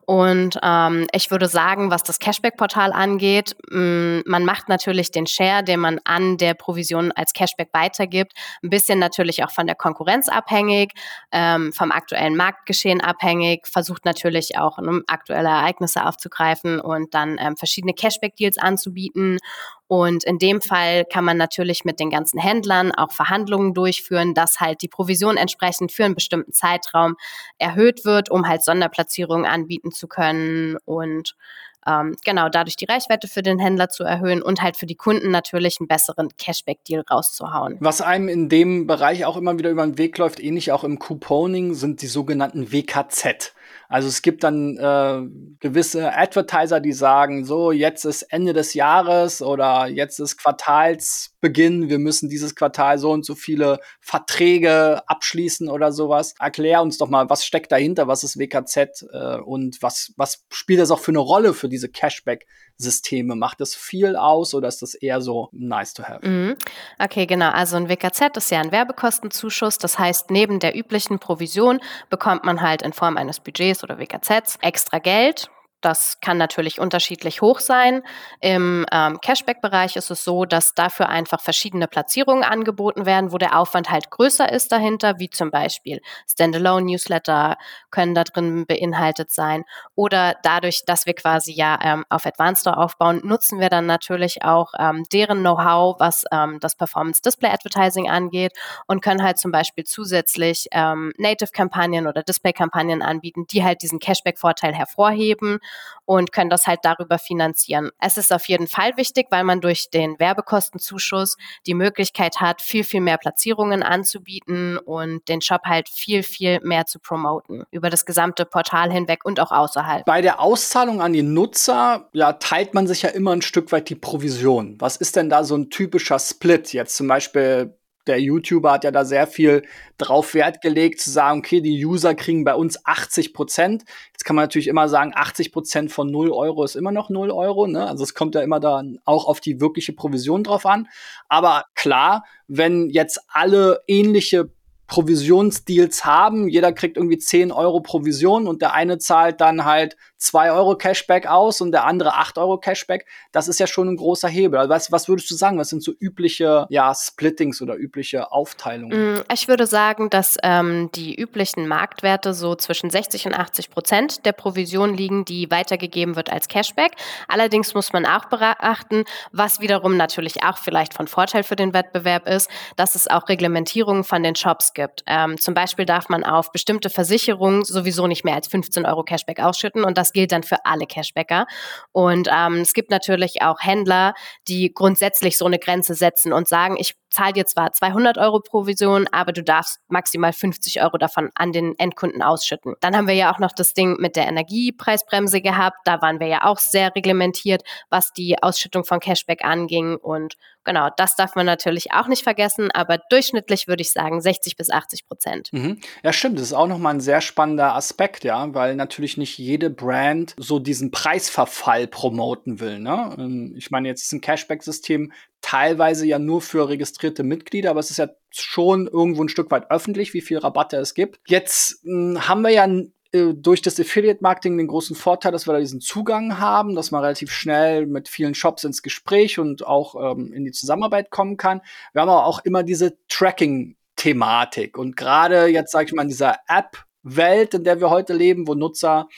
Und 0.07 0.59
ähm, 0.63 1.07
ich 1.13 1.31
würde 1.31 1.49
sagen, 1.49 1.91
was 1.91 2.03
das 2.03 2.19
Cashback-Portal 2.19 2.93
angeht, 2.93 3.57
mh, 3.71 4.14
mm, 4.19 4.23
man 4.27 4.45
macht 4.45 4.69
natürlich 4.69 5.11
den 5.11 5.27
Share, 5.27 5.63
den 5.63 5.81
man 5.81 6.01
an 6.05 6.37
der 6.37 6.55
Provision 6.55 7.13
als 7.13 7.33
Cashback 7.33 7.69
weitergibt, 7.73 8.33
ein 8.63 8.71
bisschen 8.71 8.99
natürlich 8.99 9.45
auch 9.45 9.51
von 9.51 9.67
der 9.67 9.77
Konkurrenz 9.77 10.29
abhängig, 10.29 10.93
ähm, 11.33 11.73
vom 11.73 11.93
aktuellen 11.93 12.37
Marktgeschehen 12.37 13.01
abhängig, 13.01 13.67
versucht 13.67 14.05
natürlich 14.05 14.59
auch 14.59 14.79
um, 14.79 15.03
aktuelle 15.07 15.49
Ereignisse 15.49 16.05
aufzugreifen 16.05 16.81
und 16.81 17.15
dann 17.15 17.39
ähm, 17.41 17.57
verschiedene 17.57 17.95
Cashback-Deals 17.95 18.59
anzubieten. 18.59 19.39
Und 19.87 20.25
in 20.25 20.39
dem 20.39 20.63
Fall 20.63 21.05
kann 21.05 21.25
man 21.25 21.37
natürlich 21.37 21.85
mit 21.85 22.01
den 22.01 22.11
ganzen 22.11 22.41
Händlern 22.41 22.93
auch 22.93 23.13
Verhandlungen 23.13 23.75
durchführen, 23.75 24.35
dass 24.35 24.59
halt 24.59 24.81
die 24.83 24.89
Provision 24.89 25.37
entsprechend 25.37 25.93
für 25.93 26.05
einen 26.05 26.15
bestimmten 26.15 26.53
Zeitraum 26.53 27.17
erhöht 27.59 28.05
wird, 28.05 28.31
um 28.31 28.49
halt 28.49 28.65
Sonderplatzierungen 28.65 29.47
anbieten 29.47 29.93
zu 29.93 30.09
können. 30.09 30.79
Und 30.87 31.37
ähm, 31.87 32.17
genau 32.25 32.49
dadurch 32.49 32.77
die 32.77 32.85
Reichweite 32.85 33.29
für 33.29 33.43
den 33.43 33.59
Händler 33.59 33.89
zu 33.89 34.05
erhöhen 34.05 34.43
und 34.43 34.63
halt 34.63 34.77
für 34.77 34.87
die 34.87 34.95
Kunden 34.95 35.31
natürlich 35.31 35.77
einen 35.81 35.89
besseren 35.89 36.29
Cashback-Deal 36.37 37.05
rauszuhauen. 37.11 37.77
Was 37.81 38.01
einem 38.01 38.29
in 38.29 38.49
dem 38.49 38.87
Bereich 38.87 39.25
auch 39.25 39.37
immer 39.37 39.59
wieder 39.59 39.71
über 39.71 39.85
den 39.85 39.99
Weg 39.99 40.19
läuft, 40.19 40.41
ähnlich 40.41 40.73
auch 40.73 40.85
im 40.85 40.99
Couponing, 40.99 41.75
sind 41.75 42.03
die 42.03 42.07
sogenannten 42.07 42.73
WKZ. 42.73 43.53
Also 43.89 44.09
es 44.09 44.23
gibt 44.23 44.45
dann 44.45 44.77
äh, 44.77 45.23
gewisse 45.61 46.15
Advertiser, 46.17 46.81
die 46.81 46.93
sagen, 46.93 47.45
so, 47.45 47.73
jetzt 47.73 48.05
ist 48.05 48.23
Ende 48.23 48.53
des 48.53 48.75
Jahres 48.75 49.43
oder 49.43 49.87
jetzt 49.87 50.19
ist 50.21 50.37
Quartalsbeginn, 50.37 51.89
wir 51.89 51.99
müssen 51.99 52.29
dieses 52.29 52.55
Quartal 52.55 52.99
so 52.99 53.11
und 53.11 53.25
so 53.25 53.35
viele 53.35 53.81
Verträge 54.01 55.03
abschließen 55.07 55.69
oder 55.69 55.93
sowas. 55.93 56.35
Erklär 56.39 56.83
uns 56.83 56.99
doch 56.99 57.09
mal, 57.09 57.29
was 57.31 57.45
steckt 57.45 57.73
dahinter, 57.73 58.09
was 58.09 58.25
ist 58.25 58.39
WKZ 58.39 59.07
äh, 59.13 59.37
und 59.39 59.83
was, 59.83 60.13
was 60.17 60.45
spielt 60.51 60.81
das 60.81 60.91
auch 60.91 61.01
für 61.01 61.13
eine 61.13 61.19
Rolle 61.19 61.55
für 61.55 61.69
diese 61.69 61.89
Cashback? 61.89 62.47
Systeme? 62.77 63.37
Macht 63.37 63.61
das 63.61 63.75
viel 63.75 64.17
aus 64.17 64.55
oder 64.55 64.69
ist 64.69 64.83
das 64.83 64.95
eher 64.95 65.21
so 65.21 65.49
nice 65.53 65.95
to 65.95 66.05
have? 66.05 66.27
Mhm. 66.27 66.57
Okay, 66.99 67.27
genau. 67.27 67.51
Also 67.51 67.77
ein 67.77 67.89
WKZ 67.89 68.37
ist 68.37 68.51
ja 68.51 68.61
ein 68.61 68.73
Werbekostenzuschuss. 68.73 69.79
Das 69.79 69.99
heißt, 69.99 70.31
neben 70.31 70.61
der 70.61 70.77
üblichen 70.77 71.19
Provision 71.19 71.81
bekommt 72.11 72.45
man 72.45 72.61
halt 72.61 72.83
in 72.83 72.93
Form 72.93 73.17
eines 73.17 73.41
Budgets 73.41 73.85
oder 73.85 73.99
WKZs 73.99 74.59
extra 74.61 74.99
Geld 74.99 75.51
das 75.85 76.21
kann 76.21 76.39
natürlich 76.39 76.81
unterschiedlich 76.81 77.43
hoch 77.43 77.61
sein. 77.61 78.03
Im 78.41 78.87
ähm, 78.91 79.21
Cashback-Bereich 79.21 79.97
ist 79.97 80.11
es 80.11 80.25
so, 80.25 80.45
dass 80.47 80.75
dafür 80.75 81.09
einfach 81.09 81.41
verschiedene 81.41 81.89
Platzierungen 81.89 82.43
angeboten 82.43 83.05
werden, 83.05 83.33
wo 83.33 83.39
der 83.39 83.59
Aufwand 83.59 83.91
halt 83.91 84.11
größer 84.11 84.51
ist 84.51 84.73
dahinter, 84.73 85.19
wie 85.19 85.29
zum 85.29 85.51
Beispiel 85.51 86.01
Standalone-Newsletter 86.29 87.57
können 87.91 88.15
da 88.15 88.25
drin 88.25 88.67
beinhaltet 88.67 89.31
sein. 89.31 89.65
Oder 89.95 90.37
dadurch, 90.43 90.85
dass 90.87 91.07
wir 91.07 91.15
quasi 91.15 91.53
ja 91.53 91.79
ähm, 91.83 92.05
auf 92.09 92.25
Advanced 92.25 92.63
Store 92.63 92.79
aufbauen, 92.79 93.21
nutzen 93.23 93.61
wir 93.61 93.69
dann 93.69 93.87
natürlich 93.87 94.43
auch 94.43 94.73
ähm, 94.79 95.05
deren 95.13 95.41
Know-how, 95.41 95.97
was 95.99 96.25
ähm, 96.33 96.59
das 96.61 96.77
Performance 96.77 97.21
Display 97.21 97.51
Advertising 97.51 98.09
angeht 98.09 98.53
und 98.87 99.03
können 99.03 99.23
halt 99.23 99.39
zum 99.39 99.53
Beispiel 99.53 99.85
zusätzlich 99.85 100.69
ähm, 100.73 101.13
Native-Kampagnen 101.19 102.07
oder 102.07 102.23
Display-Kampagnen 102.23 103.03
anbieten, 103.03 103.47
die 103.51 103.63
halt 103.63 103.83
diesen 103.83 103.99
Cashback-Vorteil 103.99 104.73
hervorheben 104.73 105.59
und 106.05 106.33
können 106.33 106.51
das 106.51 106.67
halt 106.67 106.81
darüber 106.83 107.19
finanzieren. 107.19 107.91
Es 107.99 108.17
ist 108.17 108.33
auf 108.33 108.47
jeden 108.49 108.67
Fall 108.67 108.97
wichtig, 108.97 109.27
weil 109.31 109.45
man 109.45 109.61
durch 109.61 109.91
den 109.91 110.19
Werbekostenzuschuss 110.19 111.37
die 111.67 111.75
Möglichkeit 111.75 112.41
hat, 112.41 112.61
viel, 112.61 112.85
viel 112.85 113.01
mehr 113.01 113.19
Platzierungen 113.19 113.83
anzubieten 113.83 114.79
und 114.79 115.29
den 115.29 115.41
Shop 115.41 115.63
halt 115.65 115.89
viel, 115.89 116.23
viel 116.23 116.61
mehr 116.63 116.87
zu 116.87 116.99
promoten 116.99 117.65
über 117.71 117.91
das 117.91 118.05
gesamte 118.05 118.45
Portal 118.45 118.93
hinweg 118.93 119.25
und 119.25 119.41
auch 119.41 119.53
außerhalb. 119.53 120.05
Bei 120.05 120.21
der 120.21 120.41
Auszahlung 120.41 121.01
an 121.01 121.13
die 121.13 121.23
Nutzer, 121.23 122.09
ja, 122.13 122.35
teilt 122.35 122.75
man 122.75 122.87
sich 122.87 123.03
ja 123.03 123.11
immer 123.11 123.33
ein 123.33 123.43
Stück 123.43 123.73
weit 123.73 123.89
die 123.89 123.95
Provision. 123.95 124.77
Was 124.81 124.97
ist 124.97 125.17
denn 125.17 125.31
da 125.31 125.45
so 125.45 125.57
ein 125.57 125.71
typischer 125.71 126.19
Split? 126.19 126.73
Jetzt 126.73 126.97
zum 126.97 127.09
Beispiel 127.09 127.77
der 128.07 128.21
YouTuber 128.21 128.73
hat 128.73 128.85
ja 128.85 128.91
da 128.91 129.05
sehr 129.05 129.27
viel 129.27 129.63
drauf 129.99 130.35
Wert 130.35 130.61
gelegt, 130.61 131.01
zu 131.01 131.11
sagen, 131.11 131.39
okay, 131.39 131.61
die 131.61 131.85
User 131.85 132.15
kriegen 132.15 132.45
bei 132.45 132.55
uns 132.55 132.85
80 132.85 133.33
Prozent. 133.33 133.85
Jetzt 134.13 134.25
kann 134.25 134.37
man 134.37 134.45
natürlich 134.45 134.69
immer 134.69 134.89
sagen, 134.89 135.13
80 135.15 135.53
Prozent 135.53 135.93
von 135.93 136.11
0 136.11 136.31
Euro 136.31 136.65
ist 136.65 136.77
immer 136.77 136.93
noch 136.93 137.11
0 137.11 137.31
Euro. 137.31 137.67
Ne? 137.67 137.87
Also 137.87 138.05
es 138.05 138.15
kommt 138.15 138.35
ja 138.35 138.43
immer 138.43 138.61
dann 138.61 138.99
auch 139.05 139.27
auf 139.27 139.41
die 139.41 139.61
wirkliche 139.61 139.93
Provision 139.93 140.45
drauf 140.45 140.67
an. 140.67 140.89
Aber 141.29 141.65
klar, 141.75 142.25
wenn 142.49 142.91
jetzt 142.91 143.21
alle 143.29 143.81
ähnliche 143.87 144.51
Provisionsdeals 144.87 146.05
haben. 146.05 146.49
Jeder 146.49 146.73
kriegt 146.73 146.97
irgendwie 146.97 147.19
10 147.19 147.53
Euro 147.53 147.81
Provision 147.81 148.47
und 148.47 148.61
der 148.61 148.75
eine 148.75 148.99
zahlt 148.99 149.41
dann 149.41 149.65
halt 149.65 149.97
2 150.19 150.53
Euro 150.53 150.77
Cashback 150.77 151.27
aus 151.27 151.61
und 151.61 151.73
der 151.73 151.85
andere 151.85 152.15
8 152.15 152.39
Euro 152.39 152.59
Cashback. 152.59 153.07
Das 153.33 153.49
ist 153.49 153.61
ja 153.61 153.67
schon 153.67 153.89
ein 153.89 153.97
großer 153.97 154.29
Hebel. 154.29 154.59
Also 154.59 154.71
was, 154.71 154.93
was 154.93 155.09
würdest 155.09 155.31
du 155.31 155.35
sagen? 155.35 155.59
Was 155.59 155.71
sind 155.71 155.83
so 155.83 155.93
übliche 155.99 156.67
ja, 156.69 156.95
Splittings 156.95 157.63
oder 157.63 157.77
übliche 157.77 158.31
Aufteilungen? 158.31 159.15
Mm, 159.15 159.21
ich 159.33 159.49
würde 159.49 159.67
sagen, 159.67 160.11
dass 160.11 160.37
ähm, 160.43 160.91
die 160.95 161.15
üblichen 161.15 161.67
Marktwerte 161.67 162.35
so 162.35 162.55
zwischen 162.55 162.91
60 162.91 163.27
und 163.27 163.35
80 163.35 163.71
Prozent 163.71 164.27
der 164.27 164.33
Provision 164.33 164.95
liegen, 164.95 165.25
die 165.25 165.51
weitergegeben 165.51 166.17
wird 166.17 166.31
als 166.31 166.49
Cashback. 166.49 166.93
Allerdings 167.29 167.75
muss 167.75 167.93
man 167.93 168.05
auch 168.05 168.27
beachten, 168.27 169.05
was 169.33 169.61
wiederum 169.61 169.97
natürlich 169.97 170.43
auch 170.43 170.59
vielleicht 170.59 170.95
von 170.95 171.07
Vorteil 171.07 171.43
für 171.43 171.57
den 171.57 171.73
Wettbewerb 171.73 172.29
ist, 172.29 172.51
dass 172.77 172.95
es 172.95 173.09
auch 173.09 173.29
Reglementierungen 173.29 174.05
von 174.05 174.23
den 174.23 174.35
Shops 174.35 174.74
ausgibt. 174.75 175.03
Ähm, 175.07 175.39
zum 175.39 175.55
Beispiel 175.55 175.85
darf 175.85 176.09
man 176.09 176.25
auf 176.25 176.53
bestimmte 176.53 176.91
Versicherungen 176.91 177.65
sowieso 177.65 178.07
nicht 178.07 178.25
mehr 178.25 178.35
als 178.35 178.49
15 178.49 178.87
Euro 178.87 179.05
Cashback 179.05 179.41
ausschütten 179.41 179.85
und 179.85 179.97
das 179.99 180.13
gilt 180.13 180.33
dann 180.33 180.43
für 180.43 180.65
alle 180.65 180.87
Cashbacker. 180.87 181.47
Und 181.93 182.29
ähm, 182.33 182.57
es 182.57 182.73
gibt 182.73 182.91
natürlich 182.91 183.43
auch 183.43 183.61
Händler, 183.61 184.15
die 184.49 184.73
grundsätzlich 184.73 185.39
so 185.39 185.47
eine 185.47 185.59
Grenze 185.59 185.95
setzen 185.95 186.33
und 186.33 186.49
sagen, 186.49 186.77
ich 186.79 186.95
zahle 187.11 187.33
dir 187.33 187.47
zwar 187.47 187.73
200 187.73 188.19
Euro 188.19 188.41
Provision, 188.41 189.07
aber 189.13 189.33
du 189.33 189.43
darfst 189.43 189.79
maximal 189.89 190.33
50 190.33 190.83
Euro 190.83 190.99
davon 190.99 191.31
an 191.35 191.53
den 191.53 191.79
Endkunden 191.79 192.23
ausschütten. 192.23 192.75
Dann 192.81 192.97
haben 192.97 193.07
wir 193.07 193.15
ja 193.15 193.33
auch 193.33 193.39
noch 193.39 193.53
das 193.53 193.73
Ding 193.73 193.97
mit 194.01 194.17
der 194.17 194.27
Energiepreisbremse 194.27 195.41
gehabt. 195.41 195.77
Da 195.85 196.03
waren 196.03 196.19
wir 196.19 196.27
ja 196.27 196.45
auch 196.45 196.59
sehr 196.59 196.95
reglementiert, 196.95 197.63
was 197.89 198.13
die 198.13 198.43
Ausschüttung 198.43 198.85
von 198.85 198.99
Cashback 198.99 199.45
anging. 199.45 199.97
Und 199.97 200.35
genau, 200.65 200.89
das 200.97 201.17
darf 201.17 201.35
man 201.35 201.47
natürlich 201.47 201.93
auch 201.93 202.07
nicht 202.07 202.23
vergessen, 202.23 202.71
aber 202.71 202.99
durchschnittlich 203.11 203.69
würde 203.69 203.83
ich 203.83 203.93
sagen 203.93 204.21
60 204.21 204.57
bis 204.57 204.71
80 204.71 205.07
Prozent. 205.07 205.53
Mhm. 205.53 205.81
Ja, 206.03 206.13
stimmt. 206.13 206.39
Das 206.39 206.47
ist 206.47 206.53
auch 206.53 206.67
nochmal 206.67 206.95
ein 206.95 207.01
sehr 207.01 207.21
spannender 207.21 207.75
Aspekt, 207.75 208.25
ja, 208.25 208.53
weil 208.55 208.77
natürlich 208.77 209.17
nicht 209.17 209.39
jede 209.39 209.71
Brand 209.71 210.35
so 210.39 210.59
diesen 210.59 210.91
Preisverfall 210.91 211.87
promoten 211.87 212.61
will. 212.61 212.79
Ne? 212.79 213.15
Ähm, 213.19 213.55
ich 213.57 213.71
meine, 213.71 213.89
jetzt 213.89 214.05
ist 214.05 214.13
ein 214.13 214.21
Cashback-System 214.21 215.13
teilweise 215.45 216.07
ja 216.07 216.19
nur 216.19 216.41
für 216.41 216.71
registrierte 216.71 217.23
Mitglieder, 217.23 217.71
aber 217.71 217.81
es 217.81 217.91
ist 217.91 217.99
ja 217.99 218.09
schon 218.31 218.87
irgendwo 218.87 219.23
ein 219.23 219.29
Stück 219.29 219.51
weit 219.51 219.71
öffentlich, 219.71 220.15
wie 220.15 220.23
viel 220.23 220.39
Rabatte 220.39 220.79
es 220.79 220.95
gibt. 220.95 221.21
Jetzt 221.27 221.85
mh, 221.85 222.21
hm, 222.21 222.29
haben 222.29 222.43
wir 222.43 222.51
ja 222.51 222.67
durch 223.15 223.63
das 223.63 223.79
Affiliate-Marketing 223.79 224.59
den 224.59 224.67
großen 224.67 224.97
Vorteil, 224.97 225.31
dass 225.31 225.47
wir 225.47 225.53
da 225.53 225.61
diesen 225.61 225.81
Zugang 225.81 226.41
haben, 226.41 226.75
dass 226.75 226.91
man 226.91 227.03
relativ 227.03 227.31
schnell 227.31 227.87
mit 227.87 228.09
vielen 228.09 228.35
Shops 228.35 228.65
ins 228.65 228.83
Gespräch 228.83 229.39
und 229.39 229.65
auch 229.65 230.17
ähm, 230.17 230.33
in 230.33 230.45
die 230.45 230.51
Zusammenarbeit 230.51 231.11
kommen 231.11 231.37
kann. 231.37 231.61
Wir 231.93 232.03
haben 232.03 232.09
aber 232.09 232.27
auch 232.27 232.41
immer 232.45 232.65
diese 232.65 232.97
Tracking-Thematik. 233.09 234.77
Und 234.77 234.97
gerade 234.97 235.47
jetzt, 235.47 235.71
sage 235.71 235.87
ich 235.87 235.93
mal, 235.93 236.03
in 236.03 236.09
dieser 236.09 236.39
App-Welt, 236.49 237.55
in 237.55 237.63
der 237.63 237.81
wir 237.81 237.91
heute 237.91 238.15
leben, 238.15 238.49
wo 238.49 238.55
Nutzer 238.55 239.09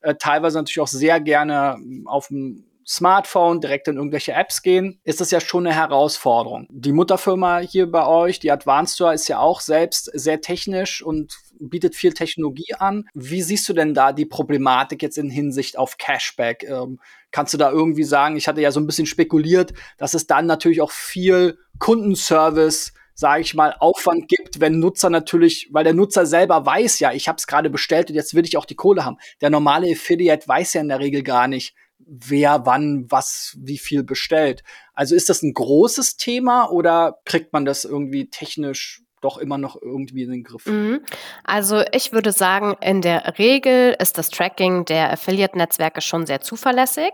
äh, 0.00 0.16
teilweise 0.16 0.58
natürlich 0.58 0.80
auch 0.80 0.88
sehr 0.88 1.20
gerne 1.20 1.74
hm, 1.74 2.08
auf 2.08 2.28
dem 2.28 2.64
Smartphone 2.86 3.60
direkt 3.60 3.88
in 3.88 3.96
irgendwelche 3.96 4.32
Apps 4.32 4.62
gehen, 4.62 5.00
ist 5.04 5.20
das 5.20 5.30
ja 5.30 5.40
schon 5.40 5.66
eine 5.66 5.74
Herausforderung. 5.74 6.66
Die 6.70 6.92
Mutterfirma 6.92 7.58
hier 7.58 7.90
bei 7.90 8.06
euch, 8.06 8.38
die 8.38 8.50
Advanced 8.50 8.96
Store, 8.96 9.14
ist 9.14 9.28
ja 9.28 9.38
auch 9.38 9.60
selbst 9.60 10.10
sehr 10.14 10.40
technisch 10.40 11.02
und 11.02 11.38
bietet 11.58 11.94
viel 11.94 12.12
Technologie 12.12 12.74
an. 12.78 13.08
Wie 13.14 13.42
siehst 13.42 13.68
du 13.68 13.72
denn 13.72 13.94
da 13.94 14.12
die 14.12 14.26
Problematik 14.26 15.02
jetzt 15.02 15.18
in 15.18 15.30
Hinsicht 15.30 15.78
auf 15.78 15.96
Cashback? 15.98 16.64
Ähm, 16.64 17.00
kannst 17.30 17.54
du 17.54 17.58
da 17.58 17.70
irgendwie 17.70 18.04
sagen, 18.04 18.36
ich 18.36 18.48
hatte 18.48 18.60
ja 18.60 18.70
so 18.70 18.80
ein 18.80 18.86
bisschen 18.86 19.06
spekuliert, 19.06 19.72
dass 19.98 20.14
es 20.14 20.26
dann 20.26 20.46
natürlich 20.46 20.80
auch 20.80 20.90
viel 20.92 21.58
Kundenservice 21.78 22.92
sage 23.16 23.42
ich 23.42 23.54
mal, 23.54 23.76
Aufwand 23.78 24.28
gibt, 24.28 24.60
wenn 24.60 24.80
Nutzer 24.80 25.08
natürlich, 25.08 25.68
weil 25.70 25.84
der 25.84 25.94
Nutzer 25.94 26.26
selber 26.26 26.66
weiß 26.66 26.98
ja, 26.98 27.12
ich 27.12 27.28
habe 27.28 27.36
es 27.36 27.46
gerade 27.46 27.70
bestellt 27.70 28.10
und 28.10 28.16
jetzt 28.16 28.34
will 28.34 28.44
ich 28.44 28.56
auch 28.56 28.64
die 28.64 28.74
Kohle 28.74 29.04
haben. 29.04 29.18
Der 29.40 29.50
normale 29.50 29.90
Affiliate 29.92 30.46
weiß 30.48 30.74
ja 30.74 30.80
in 30.80 30.88
der 30.88 30.98
Regel 30.98 31.22
gar 31.22 31.46
nicht, 31.46 31.76
wer 32.06 32.66
wann 32.66 33.06
was 33.10 33.56
wie 33.60 33.78
viel 33.78 34.04
bestellt. 34.04 34.62
Also 34.94 35.14
ist 35.14 35.28
das 35.28 35.42
ein 35.42 35.54
großes 35.54 36.16
Thema 36.16 36.70
oder 36.70 37.18
kriegt 37.24 37.52
man 37.52 37.64
das 37.64 37.84
irgendwie 37.84 38.30
technisch 38.30 39.04
doch 39.24 39.38
immer 39.38 39.58
noch 39.58 39.80
irgendwie 39.80 40.22
in 40.22 40.30
den 40.30 40.44
Griff? 40.44 40.66
Mhm. 40.66 41.00
Also 41.44 41.82
ich 41.92 42.12
würde 42.12 42.30
sagen, 42.30 42.76
in 42.80 43.00
der 43.00 43.38
Regel 43.38 43.96
ist 43.98 44.18
das 44.18 44.28
Tracking 44.28 44.84
der 44.84 45.12
Affiliate-Netzwerke 45.12 46.02
schon 46.02 46.26
sehr 46.26 46.40
zuverlässig. 46.42 47.12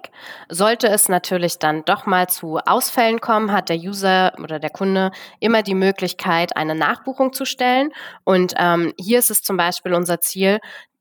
Sollte 0.49 0.88
es 0.88 1.09
natürlich 1.09 1.59
dann 1.59 1.85
doch 1.85 2.06
mal 2.06 2.28
zu 2.28 2.59
Ausfällen 2.59 3.20
kommen, 3.20 3.52
hat 3.52 3.68
der 3.68 3.78
User 3.78 4.32
oder 4.42 4.59
der 4.59 4.70
Kunde 4.70 5.12
immer 5.38 5.62
die 5.62 5.75
Möglichkeit, 5.75 6.56
eine 6.56 6.75
Nachbuchung 6.75 7.32
zu 7.32 7.44
stellen. 7.44 7.92
Und 8.25 8.54
ähm, 8.59 8.92
hier 8.99 9.20
ist 9.20 9.30
es 9.30 9.42
zum 9.42 9.56
Beispiel 9.56 9.94
unser 9.94 10.20
Ziel, 10.20 10.59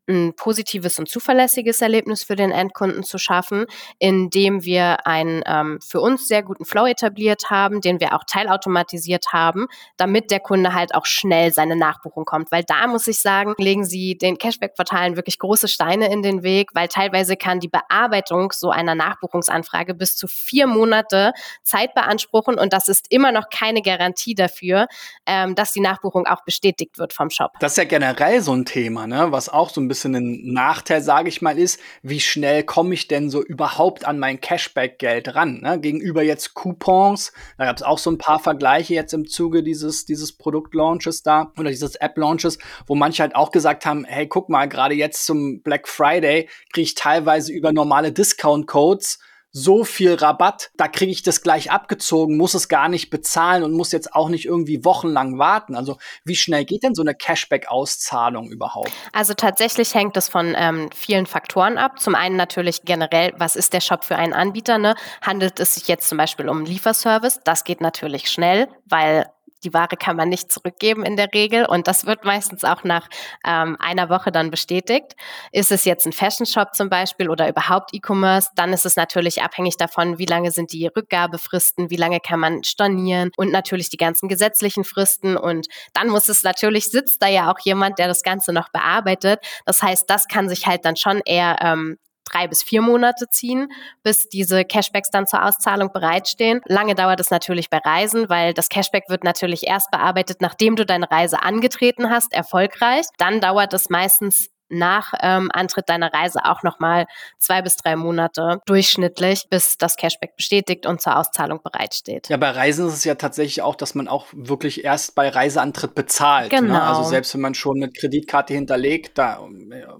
ein 0.09 0.33
positives 0.35 0.99
und 0.99 1.07
zuverlässiges 1.07 1.81
Erlebnis 1.81 2.23
für 2.23 2.35
den 2.35 2.51
Endkunden 2.51 3.03
zu 3.03 3.17
schaffen, 3.17 3.65
indem 3.99 4.63
wir 4.63 5.05
einen 5.05 5.43
ähm, 5.45 5.79
für 5.81 6.01
uns 6.01 6.27
sehr 6.27 6.43
guten 6.43 6.65
Flow 6.65 6.85
etabliert 6.85 7.49
haben, 7.49 7.81
den 7.81 7.99
wir 7.99 8.15
auch 8.15 8.23
teilautomatisiert 8.25 9.27
haben, 9.31 9.67
damit 9.97 10.31
der 10.31 10.39
Kunde 10.39 10.73
halt 10.73 10.95
auch 10.95 11.05
schnell 11.05 11.53
seine 11.53 11.75
Nachbuchung 11.75 12.25
kommt. 12.25 12.51
Weil 12.51 12.63
da 12.63 12.87
muss 12.87 13.07
ich 13.07 13.19
sagen, 13.19 13.53
legen 13.57 13.85
Sie 13.85 14.17
den 14.17 14.37
Cashback-Portalen 14.37 15.15
wirklich 15.15 15.39
große 15.39 15.67
Steine 15.67 16.11
in 16.11 16.23
den 16.23 16.43
Weg, 16.43 16.71
weil 16.73 16.87
teilweise 16.87 17.37
kann 17.37 17.59
die 17.59 17.67
Bearbeitung 17.67 18.51
so 18.51 18.71
einer 18.71 18.95
Nachbuchungsanfrage 18.95 19.93
bis 19.93 20.15
zu 20.15 20.27
vier 20.27 20.67
Monate 20.67 21.33
Zeit 21.63 21.93
beanspruchen 21.93 22.57
und 22.57 22.73
das 22.73 22.87
ist 22.87 23.05
immer 23.09 23.31
noch 23.31 23.49
keine 23.49 23.81
Garantie 23.81 24.33
dafür, 24.35 24.87
ähm, 25.25 25.55
dass 25.55 25.73
die 25.73 25.81
Nachbuchung 25.81 26.25
auch 26.25 26.43
bestätigt 26.43 26.97
wird 26.97 27.13
vom 27.13 27.29
Shop. 27.29 27.51
Das 27.59 27.73
ist 27.73 27.77
ja 27.77 27.83
generell 27.83 28.41
so 28.41 28.53
ein 28.53 28.65
Thema, 28.65 29.05
ne? 29.05 29.31
was 29.31 29.49
auch 29.49 29.69
so 29.69 29.81
ein 29.81 29.87
bisschen 29.87 29.98
bisschen 29.99 30.15
ein 30.15 30.53
Nachteil, 30.53 31.01
sage 31.01 31.29
ich 31.29 31.41
mal, 31.41 31.57
ist, 31.57 31.79
wie 32.01 32.19
schnell 32.19 32.63
komme 32.63 32.93
ich 32.93 33.07
denn 33.07 33.29
so 33.29 33.43
überhaupt 33.43 34.05
an 34.05 34.19
mein 34.19 34.39
Cashback-Geld 34.39 35.35
ran? 35.35 35.61
Ne? 35.61 35.79
Gegenüber 35.79 36.23
jetzt 36.23 36.53
Coupons, 36.53 37.33
da 37.57 37.65
gab 37.65 37.77
es 37.77 37.83
auch 37.83 37.97
so 37.97 38.09
ein 38.09 38.17
paar 38.17 38.39
Vergleiche 38.39 38.93
jetzt 38.93 39.13
im 39.13 39.27
Zuge 39.27 39.63
dieses, 39.63 40.05
dieses 40.05 40.31
Produktlaunches 40.31 41.23
da 41.23 41.51
oder 41.57 41.69
dieses 41.69 41.95
App-Launches, 41.95 42.57
wo 42.87 42.95
manche 42.95 43.23
halt 43.23 43.35
auch 43.35 43.51
gesagt 43.51 43.85
haben, 43.85 44.05
hey, 44.05 44.27
guck 44.27 44.49
mal, 44.49 44.67
gerade 44.67 44.95
jetzt 44.95 45.25
zum 45.25 45.61
Black 45.61 45.87
Friday 45.87 46.47
kriege 46.71 46.85
ich 46.85 46.95
teilweise 46.95 47.51
über 47.51 47.73
normale 47.73 48.11
Discount-Codes 48.11 49.19
so 49.51 49.83
viel 49.83 50.13
Rabatt, 50.13 50.71
da 50.77 50.87
kriege 50.87 51.11
ich 51.11 51.23
das 51.23 51.41
gleich 51.41 51.71
abgezogen, 51.71 52.37
muss 52.37 52.53
es 52.53 52.67
gar 52.67 52.87
nicht 52.87 53.09
bezahlen 53.09 53.63
und 53.63 53.73
muss 53.73 53.91
jetzt 53.91 54.13
auch 54.13 54.29
nicht 54.29 54.45
irgendwie 54.45 54.85
wochenlang 54.85 55.39
warten. 55.39 55.75
Also 55.75 55.97
wie 56.23 56.35
schnell 56.35 56.65
geht 56.65 56.83
denn 56.83 56.93
so 56.93 57.01
eine 57.01 57.15
Cashback-Auszahlung 57.15 58.49
überhaupt? 58.49 58.91
Also 59.11 59.33
tatsächlich 59.33 59.95
hängt 59.95 60.17
es 60.17 60.29
von 60.29 60.53
ähm, 60.55 60.89
vielen 60.93 61.25
Faktoren 61.25 61.77
ab. 61.77 61.99
Zum 61.99 62.15
einen 62.15 62.35
natürlich 62.35 62.83
generell, 62.83 63.33
was 63.37 63.55
ist 63.55 63.73
der 63.73 63.81
Shop 63.81 64.03
für 64.03 64.17
einen 64.17 64.33
Anbieter? 64.33 64.77
Ne? 64.77 64.95
Handelt 65.21 65.59
es 65.59 65.75
sich 65.75 65.87
jetzt 65.87 66.07
zum 66.09 66.17
Beispiel 66.17 66.47
um 66.47 66.65
Lieferservice? 66.65 67.39
Das 67.43 67.63
geht 67.63 67.81
natürlich 67.81 68.29
schnell, 68.29 68.67
weil 68.85 69.25
die 69.63 69.73
Ware 69.73 69.97
kann 69.97 70.15
man 70.15 70.29
nicht 70.29 70.51
zurückgeben 70.51 71.03
in 71.03 71.17
der 71.17 71.29
Regel 71.33 71.65
und 71.65 71.87
das 71.87 72.05
wird 72.05 72.25
meistens 72.25 72.63
auch 72.63 72.83
nach 72.83 73.07
ähm, 73.45 73.77
einer 73.79 74.09
Woche 74.09 74.31
dann 74.31 74.51
bestätigt. 74.51 75.15
Ist 75.51 75.71
es 75.71 75.85
jetzt 75.85 76.05
ein 76.05 76.13
Fashion 76.13 76.45
Shop 76.45 76.75
zum 76.75 76.89
Beispiel 76.89 77.29
oder 77.29 77.49
überhaupt 77.49 77.93
E-Commerce, 77.93 78.49
dann 78.55 78.73
ist 78.73 78.85
es 78.85 78.95
natürlich 78.95 79.41
abhängig 79.41 79.77
davon, 79.77 80.17
wie 80.17 80.25
lange 80.25 80.51
sind 80.51 80.71
die 80.71 80.87
Rückgabefristen, 80.87 81.89
wie 81.89 81.95
lange 81.95 82.19
kann 82.19 82.39
man 82.39 82.63
stornieren 82.63 83.31
und 83.37 83.51
natürlich 83.51 83.89
die 83.89 83.97
ganzen 83.97 84.29
gesetzlichen 84.29 84.83
Fristen 84.83 85.37
und 85.37 85.67
dann 85.93 86.09
muss 86.09 86.29
es 86.29 86.43
natürlich, 86.43 86.85
sitzt 86.85 87.21
da 87.21 87.27
ja 87.27 87.51
auch 87.51 87.59
jemand, 87.59 87.99
der 87.99 88.07
das 88.07 88.23
Ganze 88.23 88.53
noch 88.53 88.69
bearbeitet. 88.69 89.39
Das 89.65 89.81
heißt, 89.81 90.09
das 90.09 90.27
kann 90.27 90.49
sich 90.49 90.67
halt 90.67 90.85
dann 90.85 90.95
schon 90.95 91.21
eher 91.25 91.57
ähm, 91.61 91.97
drei 92.31 92.47
bis 92.47 92.63
vier 92.63 92.81
Monate 92.81 93.27
ziehen, 93.29 93.71
bis 94.03 94.29
diese 94.29 94.65
Cashbacks 94.65 95.09
dann 95.09 95.27
zur 95.27 95.45
Auszahlung 95.45 95.91
bereitstehen. 95.91 96.61
Lange 96.65 96.95
dauert 96.95 97.19
es 97.19 97.31
natürlich 97.31 97.69
bei 97.69 97.77
Reisen, 97.77 98.29
weil 98.29 98.53
das 98.53 98.69
Cashback 98.69 99.09
wird 99.09 99.23
natürlich 99.23 99.67
erst 99.67 99.91
bearbeitet, 99.91 100.41
nachdem 100.41 100.75
du 100.75 100.85
deine 100.85 101.09
Reise 101.09 101.41
angetreten 101.41 102.09
hast, 102.09 102.33
erfolgreich. 102.33 103.05
Dann 103.17 103.41
dauert 103.41 103.73
es 103.73 103.89
meistens 103.89 104.49
nach 104.69 105.13
ähm, 105.21 105.49
Antritt 105.53 105.89
deiner 105.89 106.13
Reise 106.13 106.39
auch 106.45 106.63
nochmal 106.63 107.05
zwei 107.37 107.61
bis 107.61 107.75
drei 107.77 107.95
Monate 107.95 108.61
durchschnittlich, 108.65 109.47
bis 109.49 109.77
das 109.77 109.95
Cashback 109.95 110.35
bestätigt 110.35 110.85
und 110.85 111.01
zur 111.01 111.17
Auszahlung 111.17 111.61
bereitsteht. 111.63 112.29
Ja, 112.29 112.37
bei 112.37 112.51
Reisen 112.51 112.87
ist 112.87 112.93
es 112.93 113.03
ja 113.03 113.15
tatsächlich 113.15 113.61
auch, 113.61 113.75
dass 113.75 113.95
man 113.95 114.07
auch 114.07 114.27
wirklich 114.31 114.83
erst 114.83 115.15
bei 115.15 115.29
Reiseantritt 115.29 115.95
bezahlt. 115.95 116.49
Genau. 116.49 116.73
Ne? 116.73 116.83
Also 116.83 117.03
selbst 117.03 117.33
wenn 117.33 117.41
man 117.41 117.55
schon 117.55 117.77
eine 117.77 117.91
Kreditkarte 117.91 118.53
hinterlegt, 118.53 119.17
da, 119.17 119.47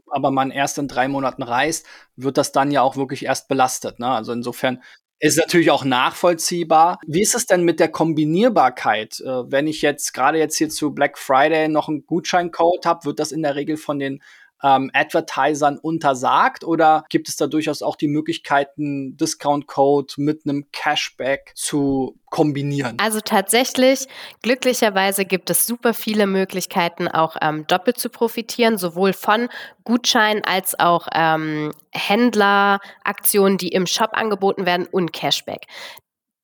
aber 0.08 0.32
man 0.32 0.52
erst 0.52 0.78
in 0.78 0.88
drei 0.88 1.08
Monaten 1.08 1.44
reist, 1.44 1.86
wird 2.16 2.38
das 2.38 2.52
dann 2.52 2.72
ja 2.72 2.82
auch 2.82 2.96
wirklich 2.96 3.26
erst 3.26 3.48
belastet. 3.48 4.00
Ne? 4.00 4.08
Also 4.08 4.32
insofern 4.34 4.82
ist 5.20 5.38
natürlich 5.38 5.70
auch 5.72 5.84
nachvollziehbar. 5.84 7.00
Wie 7.06 7.22
ist 7.22 7.36
es 7.36 7.46
denn 7.46 7.64
mit 7.64 7.80
der 7.80 7.90
Kombinierbarkeit? 7.90 9.20
Äh, 9.20 9.52
wenn 9.52 9.68
ich 9.68 9.82
jetzt 9.82 10.14
gerade 10.14 10.38
jetzt 10.38 10.58
hier 10.58 10.70
zu 10.70 10.94
Black 10.94 11.18
Friday 11.18 11.68
noch 11.68 11.90
einen 11.90 12.06
Gutscheincode 12.06 12.86
habe, 12.86 13.06
wird 13.06 13.20
das 13.20 13.32
in 13.32 13.44
der 13.44 13.56
Regel 13.56 13.78
von 13.78 14.00
den 14.00 14.22
ähm, 14.64 14.92
Advertisern 14.94 15.78
untersagt 15.78 16.64
oder 16.64 17.06
gibt 17.10 17.30
es 17.30 17.36
da 17.36 17.48
durchaus 17.48 17.82
auch 17.82 17.96
die 17.96 18.08
Möglichkeiten, 18.08 19.18
Discount 19.18 19.68
Code 19.68 20.14
mit 20.18 20.42
einem 20.46 20.66
Cashback 20.72 21.52
zu 21.56 22.18
kombinieren? 22.26 22.98
Also 23.00 23.20
tatsächlich, 23.22 24.08
glücklicherweise 24.42 25.26
gibt 25.26 25.50
es 25.50 25.66
super 25.66 25.94
viele 25.94 26.28
Möglichkeiten, 26.28 27.08
auch 27.08 27.38
ähm, 27.42 27.66
doppelt 27.68 27.98
zu 27.98 28.10
profitieren, 28.10 28.78
sowohl 28.78 29.14
von 29.14 29.50
Gutscheinen 29.84 30.44
als 30.44 30.80
auch 30.80 31.08
ähm, 31.14 31.72
Händleraktionen, 31.92 33.58
die 33.58 33.70
im 33.70 33.88
Shop 33.88 34.12
angeboten 34.14 34.66
werden 34.66 34.88
und 34.90 35.14
Cashback. 35.14 35.66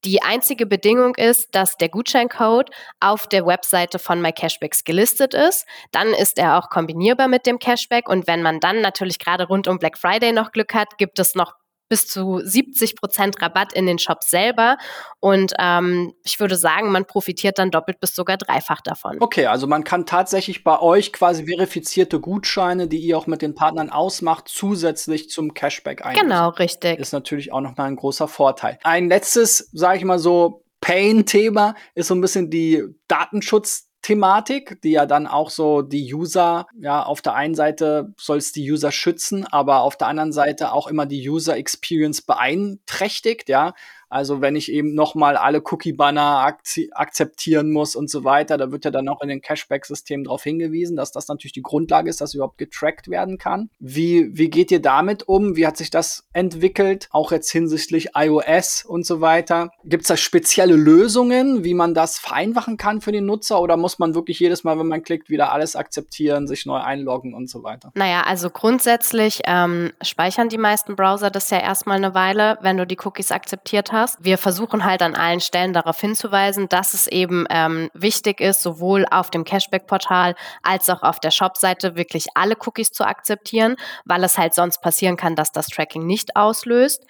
Die 0.06 0.22
einzige 0.22 0.68
Bedingung 0.68 1.16
ist, 1.16 1.56
dass 1.56 1.78
der 1.78 1.90
Gutscheincode 1.90 2.70
auf 3.00 3.26
der 3.28 3.48
Webseite 3.48 3.98
von 3.98 4.22
MyCashbacks 4.22 4.84
gelistet 4.84 5.34
ist. 5.34 5.66
Dann 5.92 6.10
ist 6.10 6.38
er 6.38 6.60
auch 6.60 6.70
kombinierbar 6.70 7.28
mit 7.28 7.48
dem 7.48 7.58
Cashback. 7.58 8.08
Und 8.08 8.28
wenn 8.28 8.44
man 8.44 8.60
dann 8.60 8.82
natürlich 8.82 9.18
gerade 9.18 9.48
rund 9.48 9.68
um 9.68 9.80
Black 9.80 9.98
Friday 9.98 10.32
noch 10.32 10.52
Glück 10.52 10.76
hat, 10.76 11.00
gibt 11.00 11.18
es 11.18 11.34
noch 11.34 11.56
bis 11.90 12.08
zu 12.08 12.42
70 12.44 12.96
Prozent 12.96 13.42
Rabatt 13.42 13.74
in 13.74 13.86
den 13.86 14.00
Shops 14.00 14.30
selber. 14.30 14.78
Und 15.20 15.54
ähm, 15.60 16.14
ich 16.24 16.40
würde 16.40 16.56
sagen, 16.56 16.92
man 16.92 17.06
profitiert 17.06 17.60
dann 17.60 17.72
doppelt 17.72 18.00
bis 18.00 18.16
sogar 18.16 18.38
dreifach 18.38 18.82
davon. 18.82 19.18
Okay, 19.20 19.46
also 19.46 19.68
man 19.68 19.84
kann 19.84 20.06
tatsächlich 20.06 20.64
bei 20.64 20.80
euch 20.80 21.14
quasi 21.14 21.46
verifizierte 21.46 22.20
Gutscheine, 22.20 22.88
die 22.88 22.98
ihr 22.98 23.18
auch 23.18 23.28
mit 23.28 23.42
den 23.42 23.56
Partnern 23.56 23.90
ausmacht, 23.90 24.48
zusätzlich 24.48 25.30
zum 25.30 25.54
Cashback 25.54 26.04
einlösen. 26.04 26.28
Genau, 26.28 26.50
richtig. 26.50 27.00
Ist 27.00 27.14
natürlich 27.14 27.52
auch 27.52 27.62
nochmal 27.62 27.88
ein 27.88 27.96
großer 27.96 28.28
Vorteil. 28.28 28.80
Ein 28.84 29.10
letztes, 29.10 29.70
sage 29.72 30.00
ich 30.00 30.04
mal 30.06 30.20
so, 30.20 30.64
Pain-Thema 30.82 31.74
ist 31.96 32.08
so 32.08 32.16
ein 32.16 32.22
bisschen 32.22 32.52
die 32.52 32.84
Datenschutz 33.08 33.90
Thematik, 34.06 34.80
die 34.84 34.92
ja 34.92 35.08
dann 35.08 35.26
auch 35.26 35.50
so 35.50 35.82
die 35.82 36.14
User, 36.14 36.68
ja, 36.80 37.02
auf 37.02 37.24
der 37.24 37.34
einen 37.34 37.56
Seite 37.56 38.14
soll 38.20 38.38
es 38.38 38.52
die 38.52 38.72
User 38.72 38.92
schützen, 38.92 39.48
aber 39.48 39.82
auf 39.82 39.98
der 39.98 40.06
anderen 40.06 40.32
Seite 40.32 40.74
auch 40.74 40.86
immer 40.86 41.08
die 41.08 41.28
User 41.28 41.58
Experience 41.58 42.22
beeinträchtigt, 42.22 43.50
ja. 43.50 43.74
Also 44.10 44.42
wenn 44.42 44.56
ich 44.56 44.72
eben 44.72 44.94
nochmal 44.94 45.38
alle 45.38 45.62
Cookie-Banner 45.62 46.58
akzeptieren 46.92 47.72
muss 47.72 47.96
und 47.96 48.10
so 48.10 48.24
weiter, 48.24 48.58
da 48.58 48.72
wird 48.72 48.86
ja 48.86 48.92
dann 48.92 49.10
auch 49.10 49.22
in 49.22 49.30
den 49.30 49.42
Cashback-Systemen 49.42 50.26
darauf 50.26 50.44
hingewiesen, 50.44 50.96
dass 50.96 51.12
das 51.12 51.28
natürlich 51.28 51.54
die 51.54 51.62
Grundlage 51.62 52.10
ist, 52.10 52.22
dass 52.22 52.34
überhaupt 52.34 52.58
getrackt 52.58 53.10
werden 53.10 53.38
kann. 53.38 53.70
Wie, 53.80 54.30
wie 54.38 54.50
geht 54.50 54.72
ihr 54.72 54.82
damit 54.82 55.28
um? 55.28 55.56
Wie 55.56 55.66
hat 55.66 55.78
sich 55.78 55.90
das 55.90 56.28
entwickelt? 56.34 57.08
Auch 57.12 57.32
jetzt 57.32 57.52
hinsichtlich 57.52 58.10
iOS 58.16 58.86
und 58.86 59.06
so 59.06 59.22
weiter. 59.22 59.72
Gibt 59.84 60.04
es 60.04 60.08
da 60.08 60.18
spezielle 60.18 60.76
Lösungen, 60.76 61.64
wie 61.64 61.74
man 61.74 61.94
das 61.94 62.20
vereinfachen 62.20 62.78
kann 62.78 63.02
für 63.02 63.12
den 63.12 63.26
Nutzer 63.26 63.60
oder 63.60 63.78
muss 63.78 64.00
man 64.00 64.16
wirklich 64.16 64.40
jedes 64.40 64.64
Mal, 64.64 64.78
wenn 64.80 64.88
man 64.88 65.04
klickt, 65.04 65.30
wieder 65.30 65.52
alles 65.52 65.76
akzeptieren, 65.76 66.48
sich 66.48 66.66
neu 66.66 66.78
einloggen 66.78 67.34
und 67.34 67.50
so 67.50 67.64
weiter? 67.64 67.92
Naja, 67.96 68.24
also 68.24 68.50
grundsätzlich 68.50 69.42
ähm, 69.46 69.92
speichern 70.02 70.50
die 70.50 70.58
meisten 70.58 70.96
Browser 70.96 71.32
das 71.32 71.50
ja 71.50 71.60
erstmal 71.60 71.98
eine 71.98 72.14
Weile, 72.14 72.58
wenn 72.62 72.78
du 72.78 72.86
die 72.86 72.98
Cookies 73.04 73.32
akzeptiert 73.32 73.92
hast 73.92 73.95
hast. 73.96 74.24
Wir 74.24 74.38
versuchen 74.38 74.86
halt 74.86 75.02
an 75.02 75.16
allen 75.16 75.40
Stellen 75.40 75.74
darauf 75.74 76.00
hinzuweisen, 76.00 76.70
dass 76.70 76.94
es 76.94 77.08
eben 77.08 77.46
ähm, 77.50 77.90
wichtig 77.94 78.42
ist, 78.42 78.62
sowohl 78.62 79.06
auf 79.10 79.32
dem 79.32 79.44
Cashback-Portal 79.44 80.36
als 80.62 80.90
auch 80.90 81.02
auf 81.02 81.20
der 81.20 81.32
Shop-Seite 81.32 81.96
wirklich 81.96 82.28
alle 82.36 82.56
Cookies 82.66 82.92
zu 82.92 83.06
akzeptieren, 83.06 83.76
weil 84.06 84.24
es 84.24 84.38
halt 84.38 84.54
sonst 84.54 84.82
passieren 84.82 85.18
kann, 85.18 85.36
dass 85.36 85.52
das 85.52 85.68
Tracking 85.68 86.06
nicht 86.06 86.36
auslöst. 86.36 87.04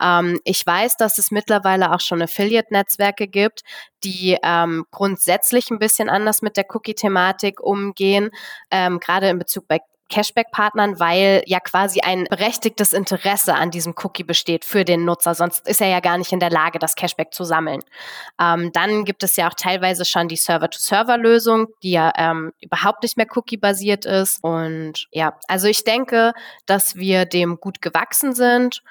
Ähm, 0.00 0.38
ich 0.44 0.66
weiß, 0.66 0.96
dass 0.96 1.16
es 1.18 1.30
mittlerweile 1.30 1.92
auch 1.92 2.00
schon 2.00 2.20
Affiliate-Netzwerke 2.20 3.28
gibt, 3.28 3.62
die 4.04 4.36
ähm, 4.42 4.84
grundsätzlich 4.90 5.70
ein 5.70 5.78
bisschen 5.78 6.08
anders 6.08 6.42
mit 6.42 6.56
der 6.56 6.66
Cookie-Thematik 6.68 7.60
umgehen, 7.60 8.30
ähm, 8.70 8.98
gerade 8.98 9.28
in 9.28 9.38
Bezug 9.38 9.68
bei 9.68 9.80
Cashback-Partnern, 10.12 11.00
weil 11.00 11.42
ja 11.46 11.58
quasi 11.58 12.00
ein 12.00 12.24
berechtigtes 12.24 12.92
Interesse 12.92 13.54
an 13.54 13.70
diesem 13.70 13.94
Cookie 14.02 14.24
besteht 14.24 14.64
für 14.64 14.84
den 14.84 15.04
Nutzer. 15.04 15.34
Sonst 15.34 15.66
ist 15.66 15.80
er 15.80 15.88
ja 15.88 16.00
gar 16.00 16.18
nicht 16.18 16.32
in 16.32 16.40
der 16.40 16.50
Lage, 16.50 16.78
das 16.78 16.94
Cashback 16.94 17.32
zu 17.32 17.44
sammeln. 17.44 17.82
Ähm, 18.38 18.70
dann 18.72 19.04
gibt 19.04 19.22
es 19.22 19.36
ja 19.36 19.48
auch 19.48 19.54
teilweise 19.54 20.04
schon 20.04 20.28
die 20.28 20.36
Server-to-Server-Lösung, 20.36 21.68
die 21.82 21.92
ja 21.92 22.12
ähm, 22.16 22.52
überhaupt 22.60 23.02
nicht 23.02 23.16
mehr 23.16 23.26
Cookie-basiert 23.34 24.04
ist. 24.04 24.38
Und 24.42 25.06
ja, 25.10 25.38
also 25.48 25.66
ich 25.66 25.84
denke, 25.84 26.34
dass 26.66 26.96
wir 26.96 27.24
dem 27.24 27.58
gut 27.58 27.80
gewachsen 27.80 28.34
sind 28.34 28.82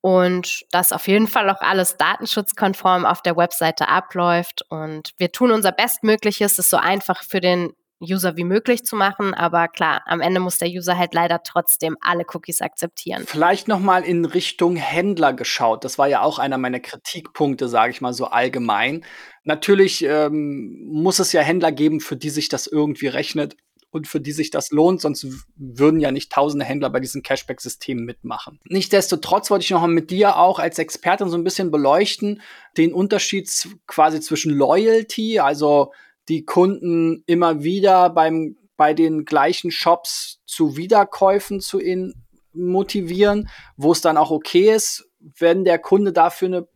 und 0.00 0.64
dass 0.70 0.92
auf 0.92 1.08
jeden 1.08 1.26
Fall 1.26 1.50
auch 1.50 1.60
alles 1.60 1.98
datenschutzkonform 1.98 3.04
auf 3.04 3.20
der 3.20 3.36
Webseite 3.36 3.88
abläuft. 3.88 4.64
Und 4.70 5.12
wir 5.18 5.30
tun 5.30 5.50
unser 5.50 5.72
Bestmögliches, 5.72 6.58
es 6.58 6.70
so 6.70 6.78
einfach 6.78 7.22
für 7.22 7.40
den 7.40 7.74
User 8.00 8.36
wie 8.36 8.44
möglich 8.44 8.84
zu 8.84 8.96
machen. 8.96 9.34
Aber 9.34 9.68
klar, 9.68 10.02
am 10.06 10.20
Ende 10.20 10.40
muss 10.40 10.58
der 10.58 10.68
User 10.68 10.96
halt 10.96 11.14
leider 11.14 11.42
trotzdem 11.42 11.96
alle 12.00 12.24
Cookies 12.32 12.60
akzeptieren. 12.60 13.24
Vielleicht 13.26 13.68
nochmal 13.68 14.04
in 14.04 14.24
Richtung 14.24 14.76
Händler 14.76 15.32
geschaut. 15.32 15.84
Das 15.84 15.98
war 15.98 16.08
ja 16.08 16.22
auch 16.22 16.38
einer 16.38 16.58
meiner 16.58 16.80
Kritikpunkte, 16.80 17.68
sage 17.68 17.92
ich 17.92 18.00
mal 18.00 18.12
so 18.12 18.26
allgemein. 18.26 19.04
Natürlich 19.44 20.04
ähm, 20.04 20.88
muss 20.92 21.18
es 21.18 21.32
ja 21.32 21.40
Händler 21.42 21.72
geben, 21.72 22.00
für 22.00 22.16
die 22.16 22.30
sich 22.30 22.48
das 22.48 22.66
irgendwie 22.66 23.08
rechnet 23.08 23.56
und 23.90 24.06
für 24.06 24.20
die 24.20 24.32
sich 24.32 24.50
das 24.50 24.70
lohnt, 24.70 25.00
sonst 25.00 25.26
würden 25.56 26.00
ja 26.00 26.12
nicht 26.12 26.30
tausende 26.30 26.64
Händler 26.64 26.90
bei 26.90 27.00
diesen 27.00 27.22
Cashback-Systemen 27.22 28.04
mitmachen. 28.04 28.60
Nichtsdestotrotz 28.64 29.50
wollte 29.50 29.64
ich 29.64 29.70
noch 29.70 29.86
mit 29.86 30.10
dir 30.10 30.36
auch 30.36 30.58
als 30.58 30.78
Expertin 30.78 31.28
so 31.28 31.36
ein 31.36 31.44
bisschen 31.44 31.70
beleuchten, 31.70 32.40
den 32.76 32.92
Unterschied 32.92 33.50
quasi 33.86 34.20
zwischen 34.20 34.52
Loyalty, 34.52 35.40
also 35.40 35.92
die 36.30 36.44
Kunden 36.44 37.22
immer 37.26 37.62
wieder 37.62 38.08
beim, 38.08 38.56
bei 38.76 38.94
den 38.94 39.24
gleichen 39.24 39.70
Shops 39.70 40.40
zu 40.46 40.76
Wiederkäufen 40.76 41.60
zu 41.60 41.78
in, 41.78 42.14
motivieren, 42.52 43.48
wo 43.76 43.92
es 43.92 44.00
dann 44.00 44.16
auch 44.16 44.30
okay 44.30 44.72
ist, 44.72 45.08
wenn 45.38 45.64
der 45.64 45.78
Kunde 45.78 46.12
dafür 46.12 46.48
eine, 46.48 46.68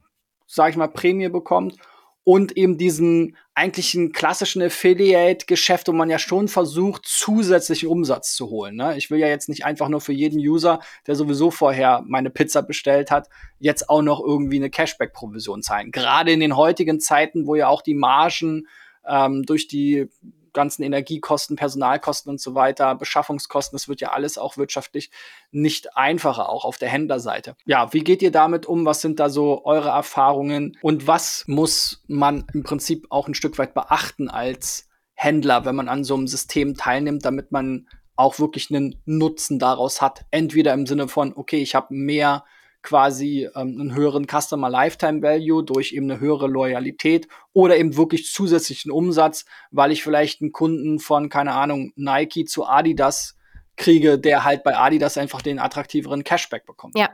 sag 0.46 0.70
ich 0.70 0.76
mal, 0.76 0.88
Prämie 0.88 1.28
bekommt 1.28 1.76
und 2.24 2.56
eben 2.56 2.78
diesen 2.78 3.36
eigentlichen 3.54 4.12
klassischen 4.12 4.62
Affiliate-Geschäft, 4.62 5.88
wo 5.88 5.92
man 5.92 6.10
ja 6.10 6.18
schon 6.18 6.48
versucht, 6.48 7.02
zusätzlichen 7.06 7.88
Umsatz 7.88 8.34
zu 8.34 8.50
holen. 8.50 8.74
Ne? 8.74 8.96
Ich 8.96 9.10
will 9.10 9.20
ja 9.20 9.28
jetzt 9.28 9.48
nicht 9.48 9.64
einfach 9.64 9.88
nur 9.88 10.00
für 10.00 10.12
jeden 10.12 10.38
User, 10.38 10.80
der 11.06 11.14
sowieso 11.14 11.50
vorher 11.50 12.02
meine 12.06 12.30
Pizza 12.30 12.62
bestellt 12.62 13.10
hat, 13.10 13.28
jetzt 13.58 13.88
auch 13.88 14.02
noch 14.02 14.20
irgendwie 14.20 14.56
eine 14.56 14.70
Cashback-Provision 14.70 15.62
zahlen. 15.62 15.92
Gerade 15.92 16.32
in 16.32 16.40
den 16.40 16.56
heutigen 16.56 16.98
Zeiten, 16.98 17.46
wo 17.46 17.54
ja 17.54 17.68
auch 17.68 17.82
die 17.82 17.94
Margen 17.94 18.66
ähm, 19.08 19.44
durch 19.44 19.68
die 19.68 20.08
ganzen 20.54 20.82
Energiekosten, 20.82 21.56
Personalkosten 21.56 22.30
und 22.30 22.40
so 22.40 22.54
weiter, 22.54 22.94
Beschaffungskosten, 22.94 23.76
das 23.76 23.88
wird 23.88 24.00
ja 24.00 24.12
alles 24.12 24.38
auch 24.38 24.56
wirtschaftlich 24.56 25.10
nicht 25.50 25.96
einfacher, 25.96 26.48
auch 26.48 26.64
auf 26.64 26.78
der 26.78 26.88
Händlerseite. 26.88 27.56
Ja, 27.66 27.92
wie 27.92 28.02
geht 28.04 28.22
ihr 28.22 28.30
damit 28.30 28.64
um? 28.64 28.86
Was 28.86 29.02
sind 29.02 29.20
da 29.20 29.28
so 29.28 29.64
eure 29.66 29.90
Erfahrungen? 29.90 30.78
Und 30.80 31.06
was 31.06 31.44
muss 31.46 32.02
man 32.06 32.46
im 32.54 32.62
Prinzip 32.62 33.06
auch 33.10 33.28
ein 33.28 33.34
Stück 33.34 33.58
weit 33.58 33.74
beachten 33.74 34.30
als 34.30 34.88
Händler, 35.12 35.66
wenn 35.66 35.76
man 35.76 35.88
an 35.88 36.04
so 36.04 36.14
einem 36.14 36.28
System 36.28 36.76
teilnimmt, 36.76 37.24
damit 37.24 37.52
man 37.52 37.88
auch 38.16 38.38
wirklich 38.38 38.70
einen 38.70 39.02
Nutzen 39.04 39.58
daraus 39.58 40.00
hat? 40.00 40.24
Entweder 40.30 40.72
im 40.72 40.86
Sinne 40.86 41.08
von, 41.08 41.32
okay, 41.36 41.60
ich 41.60 41.74
habe 41.74 41.92
mehr 41.92 42.44
quasi 42.84 43.48
ähm, 43.56 43.80
einen 43.80 43.94
höheren 43.96 44.26
Customer 44.28 44.70
Lifetime 44.70 45.22
Value 45.22 45.64
durch 45.64 45.92
eben 45.92 46.08
eine 46.08 46.20
höhere 46.20 46.46
Loyalität 46.46 47.26
oder 47.52 47.76
eben 47.76 47.96
wirklich 47.96 48.30
zusätzlichen 48.30 48.92
Umsatz, 48.92 49.46
weil 49.72 49.90
ich 49.90 50.04
vielleicht 50.04 50.40
einen 50.40 50.52
Kunden 50.52 51.00
von, 51.00 51.28
keine 51.28 51.54
Ahnung, 51.54 51.92
Nike 51.96 52.44
zu 52.44 52.64
Adidas 52.64 53.36
kriege, 53.76 54.18
der 54.18 54.44
halt 54.44 54.62
bei 54.62 54.76
Adidas 54.76 55.18
einfach 55.18 55.42
den 55.42 55.58
attraktiveren 55.58 56.24
Cashback 56.24 56.66
bekommt. 56.66 56.96
Ja, 56.96 57.10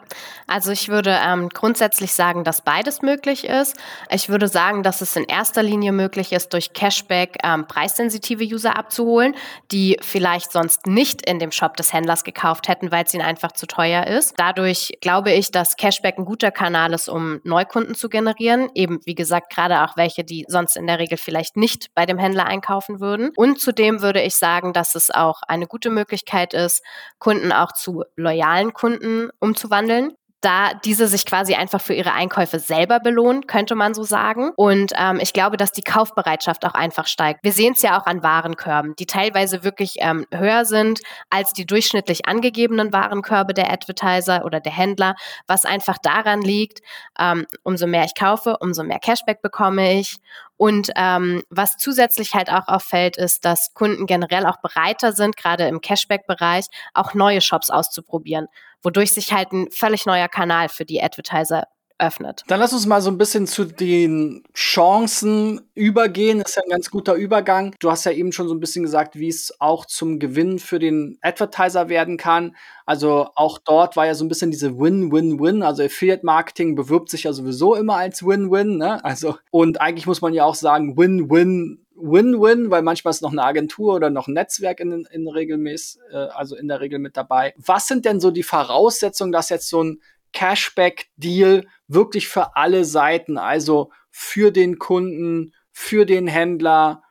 also 0.46 0.73
ich 0.73 0.88
würde 0.88 1.18
ähm, 1.27 1.49
grundsätzlich 1.49 2.12
sagen, 2.12 2.44
dass 2.44 2.62
beides 2.62 3.03
möglich 3.03 3.44
ist. 3.44 3.77
Ich 4.11 4.29
würde 4.29 4.49
sagen, 4.49 4.83
dass 4.83 5.01
es 5.01 5.16
in 5.16 5.25
erster 5.25 5.62
Linie 5.62 5.92
möglich 5.92 6.33
ist, 6.33 6.53
durch 6.53 6.73
Cashback 6.73 7.38
ähm, 7.42 7.66
preissensitive 7.66 8.44
User 8.44 8.77
abzuholen, 8.77 9.35
die 9.73 9.96
vielleicht 10.03 10.53
sonst 10.53 10.87
nicht 10.87 11.29
in 11.29 11.38
dem 11.38 11.53
Shop 11.53 11.77
des 11.77 11.92
Händlers 11.92 12.25
gekauft 12.25 12.68
hätten, 12.68 12.92
weil 12.92 13.05
es 13.05 13.14
ihnen 13.14 13.25
einfach 13.25 13.53
zu 13.53 13.66
teuer 13.66 14.07
ist. 14.07 14.35
Dadurch 14.37 14.99
glaube 15.01 15.33
ich, 15.33 15.51
dass 15.51 15.77
Cashback 15.77 16.18
ein 16.18 16.25
guter 16.25 16.51
Kanal 16.51 16.92
ist, 16.92 17.09
um 17.09 17.40
Neukunden 17.44 17.94
zu 17.94 18.09
generieren. 18.09 18.68
Eben, 18.75 19.01
wie 19.05 19.14
gesagt, 19.14 19.53
gerade 19.53 19.83
auch 19.83 19.96
welche, 19.96 20.25
die 20.25 20.44
sonst 20.49 20.77
in 20.77 20.87
der 20.87 20.99
Regel 20.99 21.16
vielleicht 21.16 21.57
nicht 21.57 21.94
bei 21.94 22.07
dem 22.07 22.18
Händler 22.18 22.46
einkaufen 22.46 23.01
würden. 23.01 23.31
Und 23.37 23.61
zudem 23.61 24.03
würde 24.03 24.23
ich 24.23 24.35
sagen, 24.35 24.73
dass 24.73 24.94
es 24.94 25.11
auch 25.11 25.42
eine 25.49 25.66
gute 25.66 25.90
Möglichkeit 25.90 26.49
ist, 26.54 26.82
Kunden 27.18 27.52
auch 27.52 27.72
zu 27.72 28.04
loyalen 28.16 28.72
Kunden 28.72 29.30
umzuwandeln 29.40 30.12
da 30.40 30.72
diese 30.85 31.07
sich 31.07 31.26
quasi 31.26 31.55
einfach 31.55 31.81
für 31.81 31.92
ihre 31.92 32.12
Einkäufe 32.12 32.59
selber 32.59 33.00
belohnen, 33.00 33.46
könnte 33.46 33.74
man 33.74 33.92
so 33.92 34.03
sagen. 34.03 34.53
Und 34.57 34.92
ähm, 34.96 35.18
ich 35.20 35.33
glaube, 35.33 35.57
dass 35.57 35.72
die 35.72 35.83
Kaufbereitschaft 35.83 36.64
auch 36.64 36.74
einfach 36.74 37.07
steigt. 37.07 37.40
Wir 37.42 37.53
sehen 37.53 37.74
es 37.76 37.83
ja 37.83 38.00
auch 38.00 38.07
an 38.07 38.22
Warenkörben, 38.22 38.94
die 38.98 39.07
teilweise 39.07 39.64
wirklich 39.64 39.96
ähm, 39.98 40.26
höher 40.33 40.64
sind 40.64 41.00
als 41.29 41.53
die 41.53 41.66
durchschnittlich 41.66 42.26
angegebenen 42.26 42.92
Warenkörbe 42.92 43.53
der 43.53 43.70
Advertiser 43.70 44.44
oder 44.44 44.61
der 44.61 44.72
Händler, 44.72 45.14
was 45.46 45.64
einfach 45.64 45.98
daran 46.03 46.40
liegt, 46.40 46.81
ähm, 47.18 47.46
umso 47.62 47.87
mehr 47.87 48.05
ich 48.05 48.14
kaufe, 48.14 48.57
umso 48.61 48.83
mehr 48.83 48.98
Cashback 48.98 49.42
bekomme 49.42 49.98
ich. 49.98 50.16
Und 50.57 50.90
ähm, 50.96 51.42
was 51.48 51.79
zusätzlich 51.79 52.35
halt 52.35 52.50
auch 52.50 52.68
auffällt, 52.68 53.16
ist, 53.16 53.46
dass 53.46 53.72
Kunden 53.72 54.07
generell 54.07 54.44
auch 54.44 54.61
bereiter 54.61 55.12
sind, 55.12 55.38
gerade 55.38 55.66
im 55.66 55.81
Cashback-Bereich, 55.81 56.66
auch 56.92 57.14
neue 57.14 57.40
Shops 57.40 57.70
auszuprobieren 57.70 58.46
wodurch 58.83 59.12
sich 59.12 59.33
halt 59.33 59.53
ein 59.53 59.71
völlig 59.71 60.07
neuer 60.07 60.29
Kanal 60.29 60.69
für 60.69 60.85
die 60.85 61.03
Advertiser 61.03 61.64
öffnet. 62.01 62.43
Dann 62.49 62.59
lass 62.59 62.73
uns 62.73 62.87
mal 62.87 63.03
so 63.03 63.11
ein 63.11 63.19
bisschen 63.19 63.47
zu 63.47 63.64
den 63.64 64.43
Chancen 64.55 65.61
übergehen. 65.75 66.38
Das 66.38 66.51
ist 66.51 66.57
ja 66.57 66.62
ein 66.62 66.71
ganz 66.71 66.90
guter 66.90 67.14
Übergang. 67.14 67.75
Du 67.79 67.90
hast 67.90 68.05
ja 68.05 68.12
eben 68.12 68.33
schon 68.33 68.49
so 68.49 68.55
ein 68.55 68.61
bisschen 68.61 68.83
gesagt, 68.83 69.16
wie 69.16 69.29
es 69.29 69.55
auch 69.61 69.85
zum 69.85 70.19
Gewinn 70.19 70.59
für 70.59 70.79
den 70.79 71.19
Advertiser 71.21 71.88
werden 71.88 72.16
kann. 72.16 72.57
Also 72.87 73.29
auch 73.37 73.59
dort 73.59 73.97
war 73.97 74.07
ja 74.07 74.14
so 74.14 74.25
ein 74.25 74.29
bisschen 74.29 74.51
diese 74.51 74.79
Win-Win-Win. 74.79 75.62
Also 75.62 75.85
Affiliate 75.85 76.25
Marketing 76.25 76.75
bewirbt 76.75 77.11
sich 77.11 77.25
ja 77.25 77.33
sowieso 77.33 77.75
immer 77.75 77.97
als 77.97 78.25
Win-Win. 78.25 78.79
Ne? 78.79 79.05
Also 79.05 79.37
und 79.51 79.81
eigentlich 79.81 80.07
muss 80.07 80.23
man 80.23 80.33
ja 80.33 80.45
auch 80.45 80.55
sagen 80.55 80.97
Win-Win 80.97 81.85
Win-Win, 82.02 82.70
weil 82.70 82.82
manchmal 82.82 83.10
ist 83.10 83.22
noch 83.22 83.32
eine 83.32 83.42
Agentur 83.42 83.94
oder 83.94 84.10
noch 84.10 84.28
ein 84.28 84.34
Netzwerk 84.34 84.80
in, 84.80 85.06
in 85.10 85.28
regelmäßig, 85.28 86.00
äh, 86.12 86.16
also 86.16 86.56
in 86.56 86.68
der 86.68 86.80
Regel 86.80 86.98
mit 86.98 87.16
dabei. 87.16 87.54
Was 87.56 87.86
sind 87.86 88.04
denn 88.04 88.20
so 88.20 88.30
die 88.30 88.42
Voraussetzungen, 88.42 89.32
dass 89.32 89.48
jetzt 89.48 89.68
so 89.68 89.82
ein 89.82 90.00
Cashback-Deal 90.32 91.66
wirklich 91.88 92.28
für 92.28 92.56
alle 92.56 92.84
Seiten, 92.84 93.38
also 93.38 93.90
für 94.10 94.52
den 94.52 94.78
Kunden, 94.78 95.54
für 95.72 96.06
den 96.06 96.26
Händler 96.26 97.02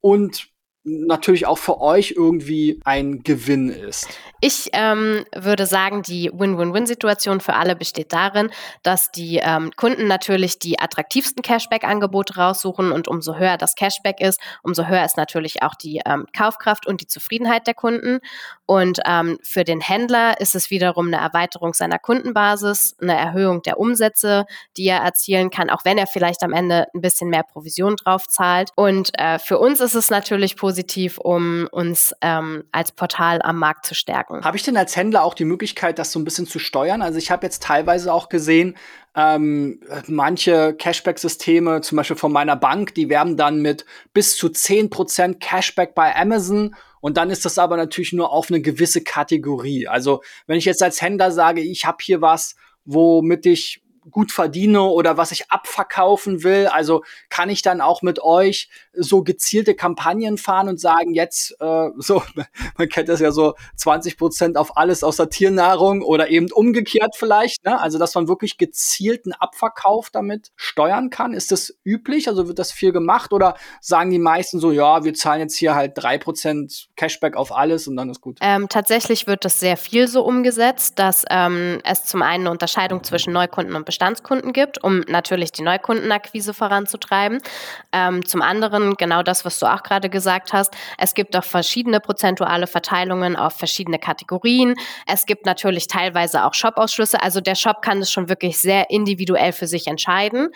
und 0.00 0.53
natürlich 0.84 1.46
auch 1.46 1.58
für 1.58 1.80
euch 1.80 2.14
irgendwie 2.16 2.78
ein 2.84 3.22
Gewinn 3.22 3.70
ist. 3.70 4.06
Ich 4.40 4.68
ähm, 4.74 5.24
würde 5.34 5.64
sagen, 5.64 6.02
die 6.02 6.30
Win-Win-Win-Situation 6.32 7.40
für 7.40 7.54
alle 7.54 7.74
besteht 7.74 8.12
darin, 8.12 8.50
dass 8.82 9.10
die 9.10 9.40
ähm, 9.42 9.70
Kunden 9.76 10.06
natürlich 10.06 10.58
die 10.58 10.78
attraktivsten 10.78 11.42
Cashback-Angebote 11.42 12.36
raussuchen 12.36 12.92
und 12.92 13.08
umso 13.08 13.36
höher 13.36 13.56
das 13.56 13.74
Cashback 13.74 14.20
ist, 14.20 14.38
umso 14.62 14.86
höher 14.86 15.04
ist 15.04 15.16
natürlich 15.16 15.62
auch 15.62 15.74
die 15.74 16.02
ähm, 16.04 16.26
Kaufkraft 16.36 16.86
und 16.86 17.00
die 17.00 17.06
Zufriedenheit 17.06 17.66
der 17.66 17.74
Kunden. 17.74 18.20
Und 18.66 19.00
ähm, 19.06 19.38
für 19.42 19.64
den 19.64 19.80
Händler 19.80 20.38
ist 20.40 20.54
es 20.54 20.70
wiederum 20.70 21.06
eine 21.06 21.18
Erweiterung 21.18 21.72
seiner 21.72 21.98
Kundenbasis, 21.98 22.94
eine 23.00 23.16
Erhöhung 23.16 23.62
der 23.62 23.78
Umsätze, 23.78 24.44
die 24.76 24.86
er 24.86 25.00
erzielen 25.00 25.48
kann, 25.48 25.70
auch 25.70 25.86
wenn 25.86 25.96
er 25.96 26.06
vielleicht 26.06 26.42
am 26.42 26.52
Ende 26.52 26.86
ein 26.94 27.00
bisschen 27.00 27.30
mehr 27.30 27.42
Provision 27.42 27.96
drauf 27.96 28.26
zahlt. 28.28 28.70
Und 28.76 29.10
äh, 29.18 29.38
für 29.38 29.58
uns 29.58 29.80
ist 29.80 29.94
es 29.94 30.10
natürlich 30.10 30.56
positiv, 30.56 30.73
um 31.18 31.68
uns 31.70 32.14
ähm, 32.20 32.64
als 32.72 32.92
Portal 32.92 33.40
am 33.42 33.58
Markt 33.58 33.86
zu 33.86 33.94
stärken. 33.94 34.44
Habe 34.44 34.56
ich 34.56 34.62
denn 34.62 34.76
als 34.76 34.96
Händler 34.96 35.22
auch 35.22 35.34
die 35.34 35.44
Möglichkeit, 35.44 35.98
das 35.98 36.12
so 36.12 36.18
ein 36.18 36.24
bisschen 36.24 36.46
zu 36.46 36.58
steuern? 36.58 37.02
Also 37.02 37.18
ich 37.18 37.30
habe 37.30 37.46
jetzt 37.46 37.62
teilweise 37.62 38.12
auch 38.12 38.28
gesehen, 38.28 38.76
ähm, 39.16 39.80
manche 40.06 40.74
Cashback-Systeme, 40.74 41.82
zum 41.82 41.96
Beispiel 41.96 42.16
von 42.16 42.32
meiner 42.32 42.56
Bank, 42.56 42.94
die 42.94 43.08
werben 43.08 43.36
dann 43.36 43.60
mit 43.60 43.86
bis 44.12 44.36
zu 44.36 44.48
10% 44.48 45.38
Cashback 45.38 45.94
bei 45.94 46.14
Amazon. 46.16 46.74
Und 47.00 47.16
dann 47.16 47.30
ist 47.30 47.44
das 47.44 47.58
aber 47.58 47.76
natürlich 47.76 48.12
nur 48.12 48.32
auf 48.32 48.50
eine 48.50 48.60
gewisse 48.60 49.02
Kategorie. 49.02 49.86
Also 49.86 50.22
wenn 50.46 50.58
ich 50.58 50.64
jetzt 50.64 50.82
als 50.82 51.00
Händler 51.00 51.30
sage, 51.30 51.60
ich 51.60 51.84
habe 51.84 51.98
hier 52.00 52.22
was, 52.22 52.56
womit 52.84 53.46
ich 53.46 53.83
gut 54.10 54.32
verdiene 54.32 54.82
oder 54.82 55.16
was 55.16 55.32
ich 55.32 55.50
abverkaufen 55.50 56.42
will. 56.42 56.66
Also 56.66 57.02
kann 57.28 57.48
ich 57.48 57.62
dann 57.62 57.80
auch 57.80 58.02
mit 58.02 58.22
euch 58.22 58.68
so 58.92 59.22
gezielte 59.22 59.74
Kampagnen 59.74 60.38
fahren 60.38 60.68
und 60.68 60.80
sagen, 60.80 61.14
jetzt 61.14 61.56
äh, 61.60 61.88
so, 61.98 62.22
man 62.76 62.88
kennt 62.88 63.08
das 63.08 63.20
ja 63.20 63.32
so 63.32 63.54
20 63.76 64.16
Prozent 64.16 64.56
auf 64.56 64.76
alles 64.76 65.02
außer 65.02 65.28
Tiernahrung 65.28 66.02
oder 66.02 66.28
eben 66.28 66.50
umgekehrt 66.52 67.16
vielleicht. 67.16 67.64
Ne? 67.64 67.80
Also 67.80 67.98
dass 67.98 68.14
man 68.14 68.28
wirklich 68.28 68.58
gezielten 68.58 69.32
Abverkauf 69.32 70.10
damit 70.10 70.52
steuern 70.56 71.10
kann. 71.10 71.32
Ist 71.32 71.50
das 71.50 71.76
üblich? 71.84 72.28
Also 72.28 72.48
wird 72.48 72.58
das 72.58 72.72
viel 72.72 72.92
gemacht 72.92 73.32
oder 73.32 73.56
sagen 73.80 74.10
die 74.10 74.18
meisten 74.18 74.60
so, 74.60 74.70
ja, 74.70 75.04
wir 75.04 75.14
zahlen 75.14 75.40
jetzt 75.40 75.56
hier 75.56 75.74
halt 75.74 75.92
drei 75.96 76.18
Prozent 76.18 76.88
Cashback 76.96 77.36
auf 77.36 77.54
alles 77.54 77.88
und 77.88 77.96
dann 77.96 78.10
ist 78.10 78.20
gut? 78.20 78.38
Ähm, 78.40 78.68
tatsächlich 78.68 79.26
wird 79.26 79.44
das 79.44 79.60
sehr 79.60 79.76
viel 79.76 80.08
so 80.08 80.24
umgesetzt, 80.24 80.98
dass 80.98 81.24
ähm, 81.30 81.80
es 81.84 82.04
zum 82.04 82.22
einen 82.22 82.44
eine 82.44 82.50
Unterscheidung 82.50 83.02
zwischen 83.02 83.32
Neukunden 83.32 83.74
und 83.74 83.84
Bestandskunden 83.94 84.52
gibt, 84.52 84.82
um 84.82 85.04
natürlich 85.06 85.52
die 85.52 85.62
Neukundenakquise 85.62 86.52
voranzutreiben. 86.52 87.40
Ähm, 87.92 88.26
zum 88.26 88.42
anderen 88.42 88.94
genau 88.94 89.22
das, 89.22 89.44
was 89.44 89.60
du 89.60 89.66
auch 89.66 89.84
gerade 89.84 90.10
gesagt 90.10 90.52
hast. 90.52 90.74
Es 90.98 91.14
gibt 91.14 91.36
auch 91.36 91.44
verschiedene 91.44 92.00
prozentuale 92.00 92.66
Verteilungen 92.66 93.36
auf 93.36 93.52
verschiedene 93.54 94.00
Kategorien. 94.00 94.74
Es 95.06 95.26
gibt 95.26 95.46
natürlich 95.46 95.86
teilweise 95.86 96.44
auch 96.44 96.54
Shop-Ausschlüsse. 96.54 97.22
Also 97.22 97.40
der 97.40 97.54
Shop 97.54 97.82
kann 97.82 97.98
es 97.98 98.10
schon 98.10 98.28
wirklich 98.28 98.58
sehr 98.58 98.90
individuell 98.90 99.52
für 99.52 99.68
sich 99.68 99.86
entscheiden, 99.86 100.48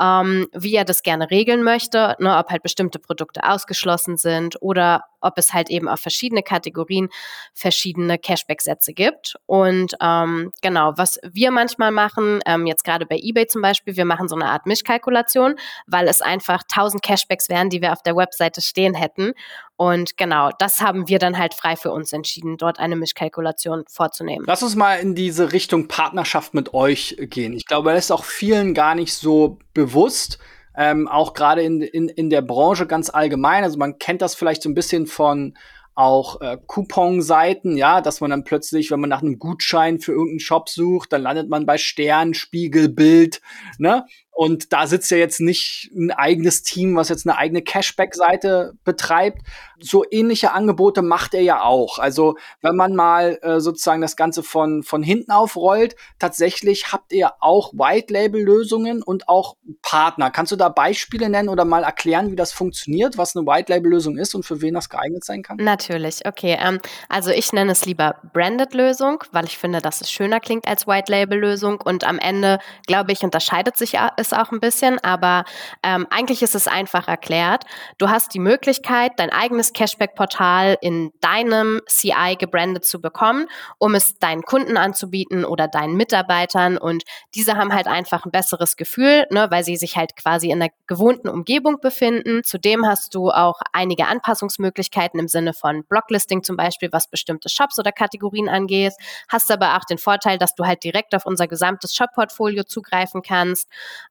ähm, 0.00 0.46
wie 0.54 0.74
er 0.74 0.86
das 0.86 1.02
gerne 1.02 1.30
regeln 1.30 1.62
möchte, 1.62 2.16
ne, 2.20 2.38
ob 2.38 2.48
halt 2.48 2.62
bestimmte 2.62 2.98
Produkte 2.98 3.44
ausgeschlossen 3.44 4.16
sind 4.16 4.56
oder 4.62 5.04
ob 5.20 5.36
es 5.38 5.52
halt 5.52 5.70
eben 5.70 5.88
auf 5.88 6.00
verschiedene 6.00 6.42
Kategorien 6.42 7.08
verschiedene 7.52 8.18
Cashback-Sätze 8.18 8.92
gibt. 8.92 9.36
Und 9.46 9.94
ähm, 10.00 10.52
genau, 10.62 10.92
was 10.96 11.18
wir 11.22 11.50
manchmal 11.50 11.90
machen, 11.90 12.40
ähm, 12.46 12.66
jetzt 12.66 12.77
gerade 12.84 13.06
bei 13.06 13.16
eBay 13.16 13.46
zum 13.46 13.62
Beispiel, 13.62 13.96
wir 13.96 14.04
machen 14.04 14.28
so 14.28 14.34
eine 14.34 14.46
Art 14.46 14.66
Mischkalkulation, 14.66 15.56
weil 15.86 16.08
es 16.08 16.20
einfach 16.20 16.62
1000 16.62 17.02
Cashbacks 17.02 17.48
wären, 17.48 17.70
die 17.70 17.80
wir 17.82 17.92
auf 17.92 18.02
der 18.02 18.16
Webseite 18.16 18.60
stehen 18.60 18.94
hätten. 18.94 19.32
Und 19.76 20.16
genau, 20.16 20.50
das 20.58 20.80
haben 20.80 21.08
wir 21.08 21.18
dann 21.18 21.38
halt 21.38 21.54
frei 21.54 21.76
für 21.76 21.92
uns 21.92 22.12
entschieden, 22.12 22.56
dort 22.56 22.78
eine 22.78 22.96
Mischkalkulation 22.96 23.84
vorzunehmen. 23.88 24.44
Lass 24.46 24.62
uns 24.62 24.74
mal 24.74 24.96
in 24.96 25.14
diese 25.14 25.52
Richtung 25.52 25.88
Partnerschaft 25.88 26.54
mit 26.54 26.74
euch 26.74 27.16
gehen. 27.18 27.52
Ich 27.52 27.66
glaube, 27.66 27.92
das 27.92 28.06
ist 28.06 28.10
auch 28.10 28.24
vielen 28.24 28.74
gar 28.74 28.94
nicht 28.94 29.14
so 29.14 29.58
bewusst 29.74 30.38
ähm, 30.78 31.08
auch 31.08 31.34
gerade 31.34 31.62
in, 31.62 31.82
in, 31.82 32.08
in 32.08 32.30
der 32.30 32.40
Branche 32.40 32.86
ganz 32.86 33.10
allgemein. 33.10 33.64
Also 33.64 33.78
man 33.78 33.98
kennt 33.98 34.22
das 34.22 34.36
vielleicht 34.36 34.62
so 34.62 34.68
ein 34.68 34.74
bisschen 34.74 35.08
von 35.08 35.58
auch 35.98 36.40
äh, 36.40 36.56
Coupon-Seiten, 36.64 37.76
ja, 37.76 38.00
dass 38.00 38.20
man 38.20 38.30
dann 38.30 38.44
plötzlich, 38.44 38.92
wenn 38.92 39.00
man 39.00 39.10
nach 39.10 39.22
einem 39.22 39.40
Gutschein 39.40 39.98
für 39.98 40.12
irgendeinen 40.12 40.38
Shop 40.38 40.68
sucht, 40.68 41.12
dann 41.12 41.22
landet 41.22 41.48
man 41.48 41.66
bei 41.66 41.76
Stern, 41.76 42.34
Spiegel, 42.34 42.88
Bild, 42.88 43.40
ne? 43.78 44.06
Und 44.38 44.72
da 44.72 44.86
sitzt 44.86 45.10
ja 45.10 45.16
jetzt 45.16 45.40
nicht 45.40 45.90
ein 45.96 46.12
eigenes 46.12 46.62
Team, 46.62 46.94
was 46.94 47.08
jetzt 47.08 47.26
eine 47.26 47.36
eigene 47.36 47.60
Cashback-Seite 47.60 48.74
betreibt. 48.84 49.42
So 49.80 50.04
ähnliche 50.08 50.52
Angebote 50.52 51.02
macht 51.02 51.34
er 51.34 51.40
ja 51.40 51.62
auch. 51.62 51.98
Also 51.98 52.36
wenn 52.62 52.76
man 52.76 52.94
mal 52.94 53.40
äh, 53.42 53.58
sozusagen 53.58 54.00
das 54.00 54.14
Ganze 54.14 54.44
von, 54.44 54.84
von 54.84 55.02
hinten 55.02 55.32
aufrollt, 55.32 55.96
tatsächlich 56.20 56.92
habt 56.92 57.12
ihr 57.12 57.32
auch 57.40 57.72
White-Label-Lösungen 57.72 59.02
und 59.02 59.28
auch 59.28 59.56
Partner. 59.82 60.30
Kannst 60.30 60.52
du 60.52 60.56
da 60.56 60.68
Beispiele 60.68 61.28
nennen 61.28 61.48
oder 61.48 61.64
mal 61.64 61.82
erklären, 61.82 62.30
wie 62.30 62.36
das 62.36 62.52
funktioniert, 62.52 63.18
was 63.18 63.34
eine 63.34 63.44
White-Label-Lösung 63.44 64.18
ist 64.18 64.36
und 64.36 64.44
für 64.44 64.62
wen 64.62 64.74
das 64.74 64.88
geeignet 64.88 65.24
sein 65.24 65.42
kann? 65.42 65.56
Natürlich, 65.56 66.26
okay. 66.26 66.56
Ähm, 66.64 66.78
also 67.08 67.32
ich 67.32 67.52
nenne 67.52 67.72
es 67.72 67.84
lieber 67.86 68.20
Branded-Lösung, 68.32 69.24
weil 69.32 69.46
ich 69.46 69.58
finde, 69.58 69.80
dass 69.80 70.00
es 70.00 70.12
schöner 70.12 70.38
klingt 70.38 70.68
als 70.68 70.86
White-Label-Lösung 70.86 71.80
und 71.80 72.04
am 72.04 72.20
Ende, 72.20 72.60
glaube 72.86 73.10
ich, 73.10 73.24
unterscheidet 73.24 73.76
sich 73.76 73.94
es 74.16 74.27
es 74.32 74.38
auch 74.38 74.52
ein 74.52 74.60
bisschen, 74.60 74.98
aber 75.00 75.44
ähm, 75.82 76.06
eigentlich 76.10 76.42
ist 76.42 76.54
es 76.54 76.68
einfach 76.68 77.08
erklärt. 77.08 77.64
Du 77.98 78.08
hast 78.08 78.34
die 78.34 78.38
Möglichkeit, 78.38 79.12
dein 79.16 79.30
eigenes 79.30 79.72
Cashback-Portal 79.72 80.78
in 80.80 81.10
deinem 81.20 81.80
CI 81.86 82.36
gebrandet 82.38 82.84
zu 82.84 83.00
bekommen, 83.00 83.46
um 83.78 83.94
es 83.94 84.18
deinen 84.18 84.42
Kunden 84.42 84.76
anzubieten 84.76 85.44
oder 85.44 85.68
deinen 85.68 85.94
Mitarbeitern. 85.94 86.78
Und 86.78 87.04
diese 87.34 87.56
haben 87.56 87.72
halt 87.72 87.86
einfach 87.86 88.24
ein 88.24 88.30
besseres 88.30 88.76
Gefühl, 88.76 89.26
ne, 89.30 89.48
weil 89.50 89.64
sie 89.64 89.76
sich 89.76 89.96
halt 89.96 90.16
quasi 90.16 90.50
in 90.50 90.60
der 90.60 90.70
gewohnten 90.86 91.28
Umgebung 91.28 91.80
befinden. 91.80 92.42
Zudem 92.44 92.86
hast 92.86 93.14
du 93.14 93.30
auch 93.30 93.60
einige 93.72 94.06
Anpassungsmöglichkeiten 94.06 95.20
im 95.20 95.28
Sinne 95.28 95.52
von 95.54 95.84
Blocklisting 95.84 96.42
zum 96.42 96.56
Beispiel, 96.56 96.90
was 96.92 97.08
bestimmte 97.08 97.48
Shops 97.48 97.78
oder 97.78 97.92
Kategorien 97.92 98.48
angeht. 98.48 98.94
Hast 99.28 99.50
aber 99.50 99.76
auch 99.76 99.84
den 99.84 99.98
Vorteil, 99.98 100.38
dass 100.38 100.54
du 100.54 100.64
halt 100.64 100.84
direkt 100.84 101.14
auf 101.14 101.26
unser 101.26 101.48
gesamtes 101.48 101.94
Shop-Portfolio 101.94 102.64
zugreifen 102.64 103.22
kannst. 103.22 103.68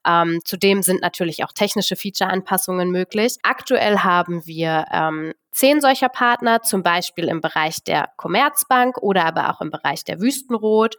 Ähm, 0.07 0.39
zudem 0.45 0.81
sind 0.81 1.01
natürlich 1.01 1.43
auch 1.43 1.51
technische 1.51 1.95
Feature-Anpassungen 1.95 2.89
möglich. 2.91 3.37
Aktuell 3.43 3.99
haben 3.99 4.45
wir 4.45 4.85
ähm, 4.91 5.33
zehn 5.51 5.81
solcher 5.81 6.09
Partner, 6.09 6.61
zum 6.61 6.83
Beispiel 6.83 7.27
im 7.27 7.41
Bereich 7.41 7.83
der 7.83 8.09
Commerzbank 8.15 8.97
oder 8.99 9.25
aber 9.25 9.49
auch 9.49 9.61
im 9.61 9.71
Bereich 9.71 10.03
der 10.03 10.21
Wüstenrot 10.21 10.95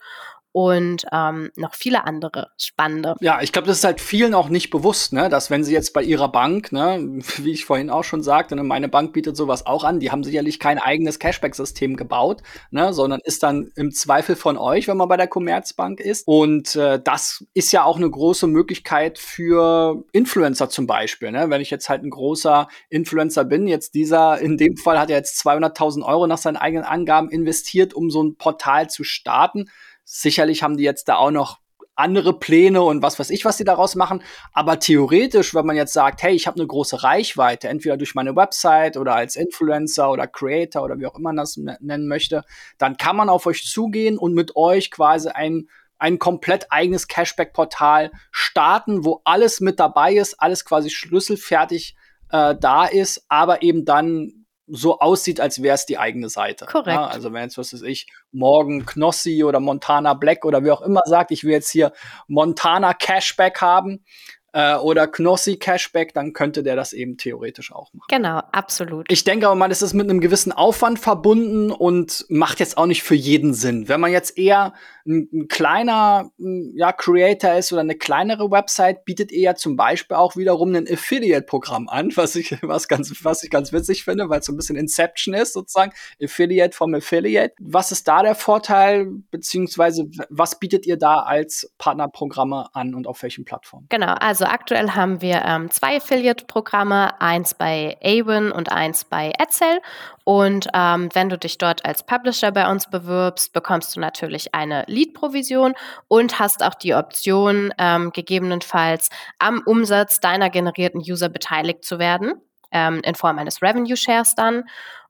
und 0.53 1.05
ähm, 1.13 1.51
noch 1.57 1.75
viele 1.75 2.05
andere 2.05 2.51
spannende. 2.57 3.15
Ja, 3.21 3.41
ich 3.43 3.53
glaube, 3.53 3.69
das 3.69 3.79
ist 3.79 3.85
halt 3.85 4.01
vielen 4.01 4.35
auch 4.35 4.49
nicht 4.49 4.71
bewusst, 4.71 5.13
ne, 5.13 5.29
dass 5.29 5.51
wenn 5.51 5.65
sie 5.65 5.73
jetzt 5.73 5.93
bei 5.93 6.03
ihrer 6.03 6.31
Bank, 6.31 6.73
ne, 6.73 6.99
wie 7.37 7.53
ich 7.53 7.65
vorhin 7.65 7.91
auch 7.91 8.05
schon 8.05 8.23
sagte, 8.23 8.57
ne, 8.57 8.63
meine 8.63 8.89
Bank 8.89 9.13
bietet 9.13 9.37
sowas 9.37 9.67
auch 9.67 9.85
an, 9.85 10.01
die 10.01 10.11
haben 10.11 10.25
sicherlich 10.25 10.59
kein 10.59 10.79
eigenes 10.79 11.19
Cashback-System 11.19 11.97
gebaut, 11.97 12.43
ne, 12.71 12.93
sondern 12.93 13.21
ist 13.23 13.43
dann 13.43 13.71
im 13.77 13.93
Zweifel 13.93 14.37
von 14.37 14.57
euch, 14.57 14.89
wenn 14.89 14.97
man 14.97 15.09
bei 15.09 15.17
der 15.17 15.29
Commerzbank 15.29 16.01
ist. 16.01 16.27
Und 16.27 16.75
äh, 16.77 17.01
das 17.03 17.45
ist 17.55 17.73
ja 17.73 17.85
auch 17.85 17.97
eine 17.97 18.11
große 18.11 18.47
Möglichkeit 18.47 19.19
für 19.19 20.05
Influencer 20.13 20.69
zum 20.71 20.87
Beispiel. 20.87 21.31
Ne? 21.31 21.51
Wenn 21.51 21.61
ich 21.61 21.71
jetzt 21.71 21.89
halt 21.89 22.03
ein 22.03 22.11
großer 22.11 22.69
Influencer 22.89 23.45
bin, 23.45 23.69
jetzt 23.69 23.95
dieser, 23.95 24.41
in 24.41 24.57
dem 24.57 24.77
Fall 24.77 24.99
hat 24.99 25.11
er 25.11 25.19
jetzt 25.19 25.45
200.000 25.47 26.05
Euro 26.05 26.27
nach 26.27 26.39
seinen 26.39 26.57
eigenen 26.57 26.85
Angaben 26.85 27.31
investiert, 27.31 27.95
um 27.95 28.11
so 28.11 28.23
ein 28.23 28.37
Portal 28.37 28.89
zu 28.89 29.05
starten 29.05 29.71
Sicherlich 30.11 30.63
haben 30.63 30.79
die 30.79 30.85
jetzt 30.85 31.11
da 31.11 31.17
auch 31.17 31.31
noch 31.31 31.59
andere 31.95 32.39
Pläne 32.39 32.81
und 32.81 33.03
was 33.03 33.19
weiß 33.19 33.29
ich, 33.29 33.45
was 33.45 33.59
die 33.59 33.65
daraus 33.65 33.95
machen. 33.95 34.23
Aber 34.55 34.79
theoretisch, 34.79 35.55
wenn 35.55 35.67
man 35.67 35.77
jetzt 35.77 35.93
sagt, 35.93 36.23
hey, 36.23 36.35
ich 36.35 36.47
habe 36.47 36.59
eine 36.59 36.67
große 36.67 37.03
Reichweite, 37.03 37.69
entweder 37.69 37.99
durch 37.99 38.15
meine 38.15 38.35
Website 38.35 38.97
oder 38.97 39.15
als 39.15 39.37
Influencer 39.37 40.11
oder 40.11 40.27
Creator 40.27 40.83
oder 40.83 40.99
wie 40.99 41.05
auch 41.05 41.19
immer 41.19 41.29
man 41.29 41.37
das 41.37 41.59
nennen 41.59 42.09
möchte, 42.09 42.45
dann 42.79 42.97
kann 42.97 43.17
man 43.17 43.29
auf 43.29 43.45
euch 43.45 43.67
zugehen 43.67 44.17
und 44.17 44.33
mit 44.33 44.57
euch 44.57 44.91
quasi 44.91 45.29
ein 45.29 45.69
ein 45.99 46.19
komplett 46.19 46.69
eigenes 46.71 47.09
Cashback-Portal 47.09 48.13
starten, 48.31 49.05
wo 49.05 49.21
alles 49.25 49.61
mit 49.61 49.79
dabei 49.79 50.15
ist, 50.15 50.41
alles 50.41 50.65
quasi 50.65 50.89
schlüsselfertig 50.89 51.97
äh, 52.31 52.55
da 52.59 52.87
ist, 52.87 53.27
aber 53.29 53.63
eben 53.63 53.85
dann 53.85 54.38
so 54.71 54.99
aussieht, 54.99 55.41
als 55.41 55.63
wäre 55.63 55.75
es 55.75 55.87
die 55.87 55.99
eigene 55.99 56.29
Seite. 56.29 56.67
Korrekt. 56.67 56.89
Ja, 56.89 57.07
also 57.07 57.33
wenn 57.33 57.43
jetzt, 57.43 57.59
was 57.59 57.73
weiß 57.73 57.83
ich, 57.83 58.07
morgen 58.33 58.87
Knossi 58.87 59.45
oder 59.45 59.61
Montana 59.61 60.15
Black 60.15 60.45
oder 60.45 60.65
wie 60.65 60.71
auch 60.71 60.83
immer 60.83 61.03
sagt, 61.05 61.31
ich 61.31 61.45
will 61.45 61.53
jetzt 61.53 61.71
hier 61.71 61.93
Montana 62.27 62.95
Cashback 62.95 63.61
haben, 63.61 64.05
äh, 64.53 64.77
oder 64.77 65.07
Knossi 65.07 65.57
Cashback, 65.57 66.15
dann 66.15 66.33
könnte 66.33 66.63
der 66.63 66.77
das 66.77 66.93
eben 66.93 67.17
theoretisch 67.17 67.73
auch 67.73 67.93
machen. 67.93 68.07
Genau, 68.09 68.39
absolut. 68.53 69.07
Ich 69.11 69.25
denke 69.25 69.47
aber 69.47 69.55
mal, 69.55 69.71
es 69.71 69.83
ist 69.83 69.95
mit 69.95 70.09
einem 70.09 70.21
gewissen 70.21 70.53
Aufwand 70.53 70.99
verbunden 70.99 71.71
und 71.71 72.27
macht 72.29 72.61
jetzt 72.61 72.79
auch 72.79 72.87
nicht 72.87 73.03
für 73.03 73.15
jeden 73.15 73.55
Sinn. 73.55 73.89
Wenn 73.89 74.01
man 74.01 74.11
jetzt 74.11 74.39
eher 74.39 74.75
ein, 75.09 75.29
ein 75.33 75.49
kleiner 75.49 76.31
ja, 76.75 76.93
Creator 76.93 77.55
ist 77.55 77.73
oder 77.73 77.81
eine 77.81 77.97
kleinere 77.97 78.51
Website, 78.51 79.05
bietet 79.05 79.33
ihr 79.33 79.41
ja 79.41 79.55
zum 79.55 79.77
Beispiel 79.77 80.17
auch 80.17 80.37
wiederum 80.37 80.75
ein 80.75 80.87
Affiliate-Programm 80.87 81.89
an, 81.89 82.13
was 82.17 82.37
ich, 82.37 82.57
was, 82.63 82.89
ganz, 82.89 83.13
was 83.25 83.43
ich 83.43 83.51
ganz 83.51 83.73
witzig 83.73 84.05
finde, 84.05 84.29
weil 84.29 84.41
es 84.41 84.47
so 84.47 84.53
ein 84.53 84.57
bisschen 84.57 84.77
Inception 84.77 85.35
ist, 85.35 85.55
sozusagen. 85.55 85.93
Affiliate 86.23 86.77
vom 86.77 86.95
Affiliate. 86.95 87.55
Was 87.59 87.91
ist 87.91 88.07
da 88.07 88.23
der 88.23 88.35
Vorteil, 88.35 89.07
beziehungsweise 89.31 90.09
was 90.29 90.59
bietet 90.59 90.87
ihr 90.87 90.97
da 90.97 91.21
als 91.21 91.73
Partnerprogramme 91.79 92.69
an 92.75 92.95
und 92.95 93.07
auf 93.07 93.23
welchen 93.23 93.45
Plattformen? 93.45 93.87
Genau, 93.89 94.15
also 94.15 94.45
aktuell 94.45 94.91
haben 94.91 95.21
wir 95.23 95.43
ähm, 95.45 95.71
zwei 95.71 95.97
Affiliate-Programme, 95.97 97.21
eins 97.21 97.55
bei 97.55 97.97
Avon 98.03 98.53
und 98.53 98.71
eins 98.71 99.05
bei 99.05 99.33
Edsel. 99.39 99.81
Und 100.25 100.69
ähm, 100.75 101.09
wenn 101.15 101.31
du 101.31 101.39
dich 101.39 101.57
dort 101.57 101.87
als 101.87 102.03
Publisher 102.03 102.53
bei 102.53 102.71
uns 102.71 102.91
bewirbst, 102.91 103.55
bekommst 103.55 103.97
du 103.97 104.01
natürlich 104.01 104.55
eine 104.55 104.85
Lead-Provision 104.99 105.75
und 106.09 106.39
hast 106.39 106.63
auch 106.63 106.75
die 106.75 106.95
Option, 106.95 107.73
ähm, 107.79 108.11
gegebenenfalls 108.13 109.11
am 109.39 109.63
Umsatz 109.65 110.21
deiner 110.21 110.51
generierten 110.51 111.01
User 111.01 111.29
beteiligt 111.29 111.85
zu 111.85 111.99
werden, 111.99 112.35
ähm, 112.73 113.01
in 113.05 113.15
Form 113.15 113.39
eines 113.39 113.63
Revenue 113.63 113.97
Shares 113.97 114.35
dann. 114.35 114.65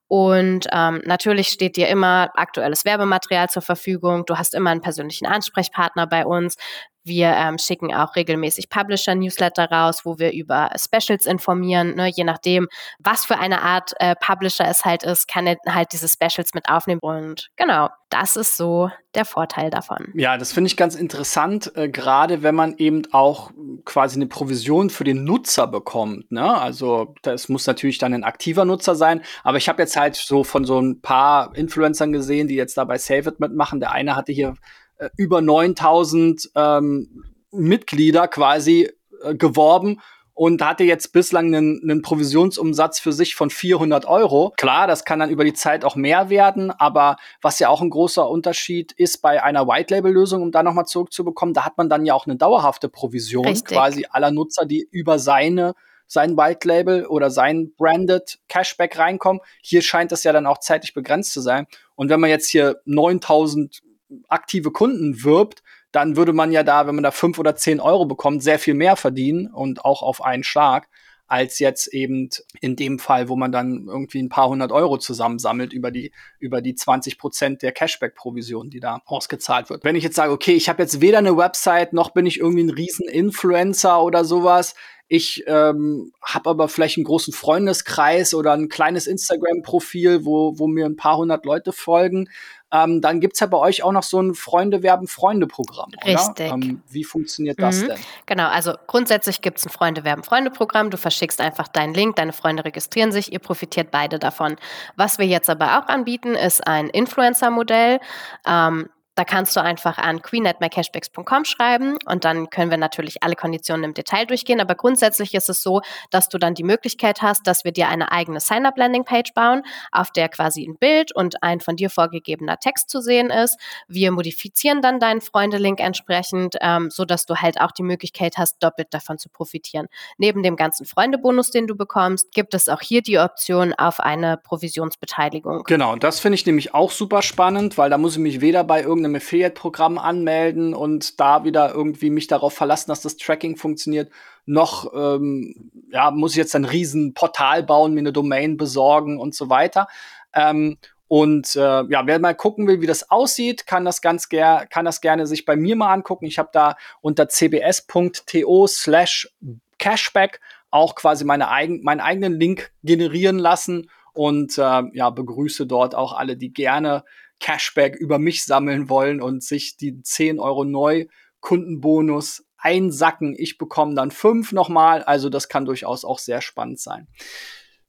Und 0.09 0.67
ähm, 0.73 1.03
natürlich 1.05 1.49
steht 1.49 1.77
dir 1.77 1.89
immer 1.89 2.31
aktuelles 2.35 2.87
Werbematerial 2.87 3.51
zur 3.51 3.61
Verfügung. 3.61 4.25
Du 4.25 4.39
hast 4.39 4.55
immer 4.55 4.71
einen 4.71 4.81
persönlichen 4.81 5.27
Ansprechpartner 5.27 6.07
bei 6.07 6.25
uns. 6.25 6.57
Wir 7.05 7.29
ähm, 7.29 7.59
schicken 7.59 7.95
auch 7.95 8.17
regelmäßig 8.17 8.69
Publisher-Newsletter 8.69 9.71
raus, 9.71 10.05
wo 10.05 10.19
wir 10.19 10.33
über 10.33 10.71
Specials 10.77 11.27
informieren. 11.27 11.95
Ne? 11.95 12.09
Je 12.09 12.25
nachdem, 12.25 12.69
was 12.99 13.25
für 13.25 13.39
eine 13.39 13.63
Art 13.63 13.93
äh, 13.99 14.15
Publisher 14.21 14.69
es 14.69 14.85
halt 14.85 15.03
ist, 15.03 15.29
kann 15.29 15.47
er 15.47 15.57
halt 15.69 15.93
diese 15.93 16.09
Specials 16.09 16.55
mit 16.55 16.69
aufnehmen. 16.69 17.01
Und 17.03 17.49
genau, 17.57 17.89
das 18.11 18.37
ist 18.37 18.57
so 18.57 18.91
der 19.15 19.25
Vorteil 19.25 19.71
davon. 19.71 20.13
Ja, 20.15 20.37
das 20.37 20.53
finde 20.53 20.69
ich 20.69 20.77
ganz 20.77 20.95
interessant, 20.95 21.73
äh, 21.77 21.89
gerade 21.89 22.43
wenn 22.43 22.55
man 22.55 22.77
eben 22.77 23.03
auch 23.13 23.51
quasi 23.85 24.17
eine 24.17 24.27
Provision 24.27 24.91
für 24.91 25.05
den 25.05 25.25
Nutzer 25.25 25.67
bekommt. 25.67 26.31
Ne? 26.31 26.59
Also 26.59 27.15
das 27.23 27.49
muss 27.49 27.67
natürlich 27.67 27.99
dann 27.99 28.15
ein 28.15 28.25
aktiver 28.25 28.65
Nutzer 28.65 28.95
sein. 28.95 29.23
Aber 29.45 29.59
ich 29.59 29.69
habe 29.69 29.83
jetzt 29.83 29.97
halt 29.97 30.17
so 30.17 30.45
von 30.45 30.65
so 30.65 30.81
ein 30.81 31.01
paar 31.01 31.55
Influencern 31.57 32.13
gesehen, 32.13 32.49
die 32.49 32.55
jetzt 32.55 32.77
da 32.77 32.85
bei 32.85 32.99
Save 32.99 33.31
It 33.31 33.41
mitmachen. 33.41 33.81
Der 33.81 33.93
eine 33.93 34.17
hatte 34.17 34.33
hier 34.33 34.55
äh, 34.99 35.09
über 35.17 35.41
9000 35.41 36.51
ähm, 36.55 37.25
Mitglieder 37.51 38.29
quasi 38.29 38.91
äh, 39.23 39.35
geworben 39.35 40.01
und 40.39 40.63
hatte 40.63 40.85
jetzt 40.85 41.13
bislang 41.13 41.47
einen, 41.47 41.81
einen 41.83 42.01
Provisionsumsatz 42.01 43.01
für 43.01 43.13
sich 43.13 43.35
von 43.35 43.51
400 43.51 44.07
Euro. 44.07 44.53
Klar, 44.57 44.87
das 44.87 45.05
kann 45.05 45.19
dann 45.19 45.31
über 45.31 45.43
die 45.43 45.53
Zeit 45.53 45.85
auch 45.85 45.97
mehr 45.97 46.31
werden, 46.31 46.71
aber 46.71 47.17
was 47.43 47.59
ja 47.59 47.69
auch 47.69 47.81
ein 47.81 47.91
großer 47.91 48.29
Unterschied 48.29 48.93
ist 48.93 49.19
bei 49.21 49.43
einer 49.43 49.67
White-Label-Lösung, 49.67 50.43
um 50.43 50.53
da 50.53 50.63
nochmal 50.63 50.87
zurückzubekommen, 50.87 51.55
da 51.55 51.65
hat 51.65 51.77
man 51.77 51.89
dann 51.89 52.07
ja 52.07 52.15
auch 52.15 52.27
eine 52.27 52.37
dauerhafte 52.37 52.89
Provision 52.89 53.47
Richtig. 53.47 53.77
quasi 53.77 54.07
aller 54.11 54.31
Nutzer, 54.31 54.65
die 54.65 54.87
über 54.93 55.19
seine 55.19 55.75
sein 56.07 56.37
White 56.37 56.67
Label 56.67 57.05
oder 57.07 57.31
sein 57.31 57.73
branded 57.77 58.39
Cashback 58.49 58.97
reinkommen. 58.97 59.43
Hier 59.61 59.83
scheint 59.83 60.11
das 60.13 60.25
ja 60.25 60.33
dann 60.33 60.47
auch 60.47 60.59
zeitlich 60.59 60.95
begrenzt 60.95 61.33
zu 61.33 61.41
sein. 61.41 61.67
Und 61.97 62.11
wenn 62.11 62.21
man 62.21 62.31
jetzt 62.31 62.49
hier 62.49 62.81
9000 62.87 63.83
aktive 64.29 64.71
Kunden 64.71 65.23
wirbt, 65.25 65.63
dann 65.93 66.17
würde 66.17 66.33
man 66.33 66.53
ja 66.53 66.63
da, 66.63 66.87
wenn 66.87 66.95
man 66.95 67.05
da 67.05 67.11
fünf 67.11 67.39
oder 67.39 67.57
zehn 67.57 67.81
Euro 67.81 68.07
bekommt, 68.07 68.43
sehr 68.43 68.59
viel 68.59 68.75
mehr 68.75 68.97
verdienen 68.97 69.47
und 69.49 69.85
auch 69.85 70.03
auf 70.03 70.23
einen 70.23 70.45
Schlag 70.45 70.89
als 71.29 71.59
jetzt 71.59 71.89
eben 71.89 72.31
in 72.61 72.75
dem 72.75 72.99
Fall, 72.99 73.29
wo 73.29 73.37
man 73.37 73.53
dann 73.53 73.87
irgendwie 73.87 74.21
ein 74.21 74.31
paar 74.31 74.49
hundert 74.49 74.73
Euro 74.73 74.97
zusammensammelt 74.97 75.75
über 75.75 75.91
die, 75.91 76.11
über 76.39 76.63
die 76.63 76.75
20 76.75 77.19
Prozent 77.19 77.63
der 77.63 77.73
Cashback-Provision, 77.73 78.71
die 78.71 78.81
da 78.81 79.03
ausgezahlt 79.05 79.69
wird. 79.69 79.85
Wenn 79.85 79.95
ich 79.95 80.05
jetzt 80.05 80.17
sage, 80.17 80.33
okay, 80.33 80.55
ich 80.55 80.71
habe 80.71 80.83
jetzt 80.83 81.03
weder 81.03 81.19
eine 81.19 81.37
Website, 81.37 81.93
noch 81.93 82.11
bin 82.15 82.25
ich 82.25 82.41
irgendwie 82.41 82.65
ein 82.65 82.71
Riesen-Influencer 82.71 84.03
oder 84.03 84.25
sowas, 84.25 84.75
ich 85.09 85.45
ähm, 85.47 86.13
habe 86.23 86.51
aber 86.51 86.69
vielleicht 86.69 86.99
einen 86.99 87.05
großen 87.05 87.33
Freundeskreis 87.33 88.35
oder 88.35 88.53
ein 88.53 88.69
kleines 88.69 89.07
Instagram-Profil, 89.07 90.27
wo, 90.27 90.59
wo 90.59 90.67
mir 90.67 90.85
ein 90.85 90.97
paar 90.97 91.17
hundert 91.17 91.47
Leute 91.47 91.73
folgen. 91.73 92.29
Ähm, 92.71 93.01
dann 93.01 93.21
gibt's 93.21 93.41
ja 93.41 93.47
bei 93.47 93.57
euch 93.57 93.83
auch 93.83 93.93
noch 93.93 94.03
so 94.03 94.21
ein 94.21 94.35
Freunde 94.35 94.83
werben 94.83 95.09
Freunde-Programm. 95.09 95.91
Richtig. 96.05 96.53
Ähm, 96.53 96.83
wie 96.91 97.05
funktioniert 97.05 97.59
das 97.59 97.81
mhm. 97.81 97.89
denn? 97.89 97.99
Genau, 98.27 98.49
also 98.49 98.75
grundsätzlich 98.87 99.41
gibt's 99.41 99.65
ein 99.65 99.71
Freunde 99.71 100.05
werben 100.05 100.23
Freunde-Programm. 100.23 100.91
Du 100.91 100.99
verschickst 100.99 101.41
einfach 101.41 101.69
deinen 101.69 101.95
Link, 101.95 102.17
deine 102.17 102.35
Freunde 102.35 102.67
registrieren 102.67 103.11
sich, 103.11 103.33
ihr 103.33 103.39
profitiert 103.39 103.91
beide 103.91 104.19
davon. 104.19 104.57
Was 104.97 105.19
wir 105.19 105.27
jetzt 105.27 105.49
aber 105.49 105.79
auch 105.79 105.89
anbieten, 105.89 106.35
ist 106.35 106.67
ein 106.67 106.91
Influencer-Modell. 106.91 108.01
Ähm, 108.47 108.91
da 109.19 109.25
kannst 109.25 109.57
du 109.57 109.61
einfach 109.61 109.99
an 109.99 110.23
queen.mycashbacks.com 110.23 111.45
schreiben 111.45 111.99
und 112.07 112.25
dann 112.25 112.51
können 112.51 112.71
wir 112.71 112.79
natürlich 112.79 113.25
alle 113.25 113.35
Konditionen 113.35 113.83
im 113.83 113.93
Detail 113.93 114.27
durchgehen. 114.27 114.61
Aber 114.61 114.77
grundsätzlich 114.77 115.35
ist 115.35 115.49
es 115.49 115.61
so, 115.61 115.81
dass 116.11 116.29
du 116.29 116.39
dann 116.39 116.55
die 116.55 116.63
Möglichkeit 116.63 117.21
hast, 117.21 117.49
dass 117.49 117.65
wir 117.65 117.73
dir 117.73 117.89
eine 117.89 118.13
eigene 118.13 118.39
Sign-up-Landing-Page 118.39 119.35
bauen, 119.35 119.63
auf 119.91 120.13
der 120.13 120.29
quasi 120.29 120.65
ein 120.65 120.77
Bild 120.77 121.13
und 121.13 121.43
ein 121.43 121.59
von 121.59 121.75
dir 121.75 121.91
vorgegebener 121.91 122.59
Text 122.59 122.91
zu 122.91 123.01
sehen 123.01 123.31
ist. 123.31 123.59
Wir 123.89 124.13
modifizieren 124.13 124.83
dann 124.83 125.01
deinen 125.01 125.21
Freunde-Link 125.21 125.81
entsprechend, 125.81 126.55
ähm, 126.61 126.89
so 126.89 127.05
dass 127.05 127.27
du 127.27 127.35
halt 127.35 127.61
auch 127.61 127.73
die 127.73 127.83
Möglichkeit 127.83 128.37
hast, 128.39 128.63
doppelt 128.63 128.95
davon 128.95 129.19
zu 129.19 129.29
profitieren. 129.31 129.89
Neben 130.19 130.45
dem 130.45 130.55
ganzen 130.55 130.87
Freunde-Bonus, 130.87 131.51
den 131.51 131.67
du 131.67 131.75
bekommst, 131.75 132.31
gibt 132.31 132.55
es 132.55 132.69
auch 132.69 132.83
hier 132.83 133.03
die 133.03 133.19
Option 133.19 133.75
auf 133.75 133.99
eine 133.99 134.37
Provisionsbeteiligung. 134.37 135.65
Genau, 135.65 135.97
das 135.97 136.21
finde 136.21 136.37
ich 136.37 136.47
nämlich 136.47 136.73
auch 136.73 136.93
super 136.93 137.21
spannend, 137.23 137.77
weil 137.79 137.91
da 137.91 137.99
muss 137.99 138.13
ich 138.13 138.21
mich 138.21 138.41
weder 138.41 138.63
bei 138.63 138.81
irgendeinem 138.81 139.08
einem 139.09 139.17
Affiliate-Programm 139.17 139.99
anmelden 139.99 140.75
und 140.75 141.21
da 141.21 141.45
wieder 141.45 141.75
irgendwie 141.75 142.11
mich 142.11 142.27
darauf 142.27 142.55
verlassen, 142.55 142.91
dass 142.91 143.01
das 143.01 143.17
Tracking 143.17 143.57
funktioniert. 143.57 144.11
Noch 144.47 144.93
ähm, 144.95 145.71
ja, 145.91 146.11
muss 146.11 146.33
ich 146.33 146.39
jetzt 146.39 146.55
ein 146.55 146.65
riesen 146.65 147.15
Portal 147.15 147.63
bauen, 147.63 147.95
mir 147.95 148.01
eine 148.01 148.13
Domain 148.13 148.57
besorgen 148.57 149.19
und 149.19 149.35
so 149.35 149.51
weiter. 149.51 149.89
Ähm, 150.35 150.79
und 151.09 151.57
äh, 151.57 151.61
ja, 151.61 152.07
wer 152.07 152.19
mal 152.19 152.35
gucken 152.35 152.69
will, 152.69 152.83
wie 152.83 152.87
das 152.87 153.11
aussieht, 153.11 153.67
kann 153.67 153.87
das 153.87 154.03
ganz 154.03 154.29
ger 154.29 154.67
kann 154.67 154.85
das 154.85 155.01
gerne 155.01 155.27
sich 155.27 155.47
bei 155.47 155.57
mir 155.57 155.75
mal 155.75 155.93
angucken. 155.93 156.27
Ich 156.27 156.39
habe 156.39 156.51
da 156.53 156.77
unter 157.01 157.29
cbs.to 157.29 158.67
slash 158.67 159.33
cashback 159.79 160.41
auch 160.71 160.95
quasi 160.95 161.25
meine 161.25 161.51
eigen, 161.51 161.83
meinen 161.83 162.01
eigenen 162.01 162.39
Link 162.39 162.73
generieren 162.85 163.39
lassen 163.39 163.91
und 164.13 164.59
äh, 164.59 164.83
ja, 164.93 165.11
begrüße 165.11 165.67
dort 165.67 165.95
auch 165.95 166.13
alle, 166.13 166.37
die 166.37 166.53
gerne 166.53 167.05
Cashback 167.41 167.97
über 167.97 168.19
mich 168.19 168.45
sammeln 168.45 168.89
wollen 168.89 169.21
und 169.21 169.43
sich 169.43 169.77
die 169.77 170.03
10 170.03 170.41
Euro 170.41 170.65
Neukundenbonus 170.65 172.45
einsacken. 172.59 173.35
Ich 173.39 173.59
bekomme 173.59 173.95
dann 173.95 174.11
fünf 174.11 174.53
nochmal. 174.53 175.03
Also 175.03 175.29
das 175.29 175.49
kann 175.49 175.65
durchaus 175.65 176.05
auch 176.05 176.19
sehr 176.19 176.41
spannend 176.41 176.81
sein. 176.81 177.07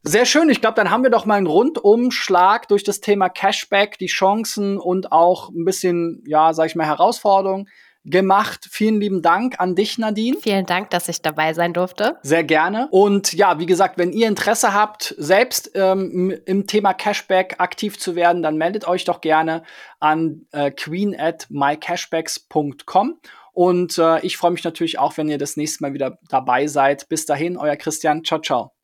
Sehr 0.04 0.26
schön. 0.26 0.50
Ich 0.50 0.62
glaube, 0.62 0.76
dann 0.76 0.92
haben 0.92 1.04
wir 1.04 1.10
doch 1.10 1.26
mal 1.26 1.36
einen 1.36 1.48
Rundumschlag 1.48 2.70
durch 2.70 2.86
das 2.86 3.02
Thema 3.02 3.28
Cashback, 3.28 3.98
die 3.98 4.08
Chancen 4.08 4.78
und 4.78 5.12
auch 5.12 5.50
ein 5.50 5.66
bisschen, 5.66 6.24
ja, 6.26 6.54
sag 6.54 6.68
ich 6.68 6.76
mal, 6.76 6.86
Herausforderungen 6.86 7.68
gemacht. 8.10 8.68
Vielen 8.70 9.00
lieben 9.00 9.22
Dank 9.22 9.60
an 9.60 9.76
dich, 9.76 9.98
Nadine. 9.98 10.38
Vielen 10.42 10.66
Dank, 10.66 10.90
dass 10.90 11.08
ich 11.10 11.22
dabei 11.22 11.54
sein 11.54 11.74
durfte. 11.74 12.18
Sehr 12.24 12.44
gerne. 12.44 12.88
Und 12.92 13.34
ja, 13.34 13.60
wie 13.60 13.66
gesagt, 13.66 13.98
wenn 13.98 14.12
ihr 14.12 14.28
Interesse 14.28 14.74
habt, 14.74 15.16
selbst 15.18 15.72
ähm, 15.76 16.34
im 16.46 16.68
Thema 16.68 16.94
Cashback 16.94 17.56
aktiv 17.60 18.00
zu 18.00 18.16
werden, 18.16 18.42
dann 18.42 18.58
meldet 18.58 18.88
euch 18.88 19.06
doch 19.06 19.22
gerne 19.22 19.64
an 20.00 20.46
äh, 20.52 20.72
queen 20.72 21.20
at 21.20 21.48
mycashbacks.com. 21.50 23.20
Und 23.54 23.98
äh, 23.98 24.20
ich 24.22 24.38
freue 24.38 24.52
mich 24.52 24.64
natürlich 24.64 25.00
auch, 25.00 25.18
wenn 25.18 25.28
ihr 25.28 25.38
das 25.38 25.58
nächste 25.58 25.84
Mal 25.84 25.94
wieder 25.94 26.18
dabei 26.30 26.68
seid. 26.68 27.10
Bis 27.10 27.26
dahin, 27.26 27.58
euer 27.58 27.76
Christian. 27.76 28.24
Ciao, 28.24 28.40
ciao. 28.40 28.79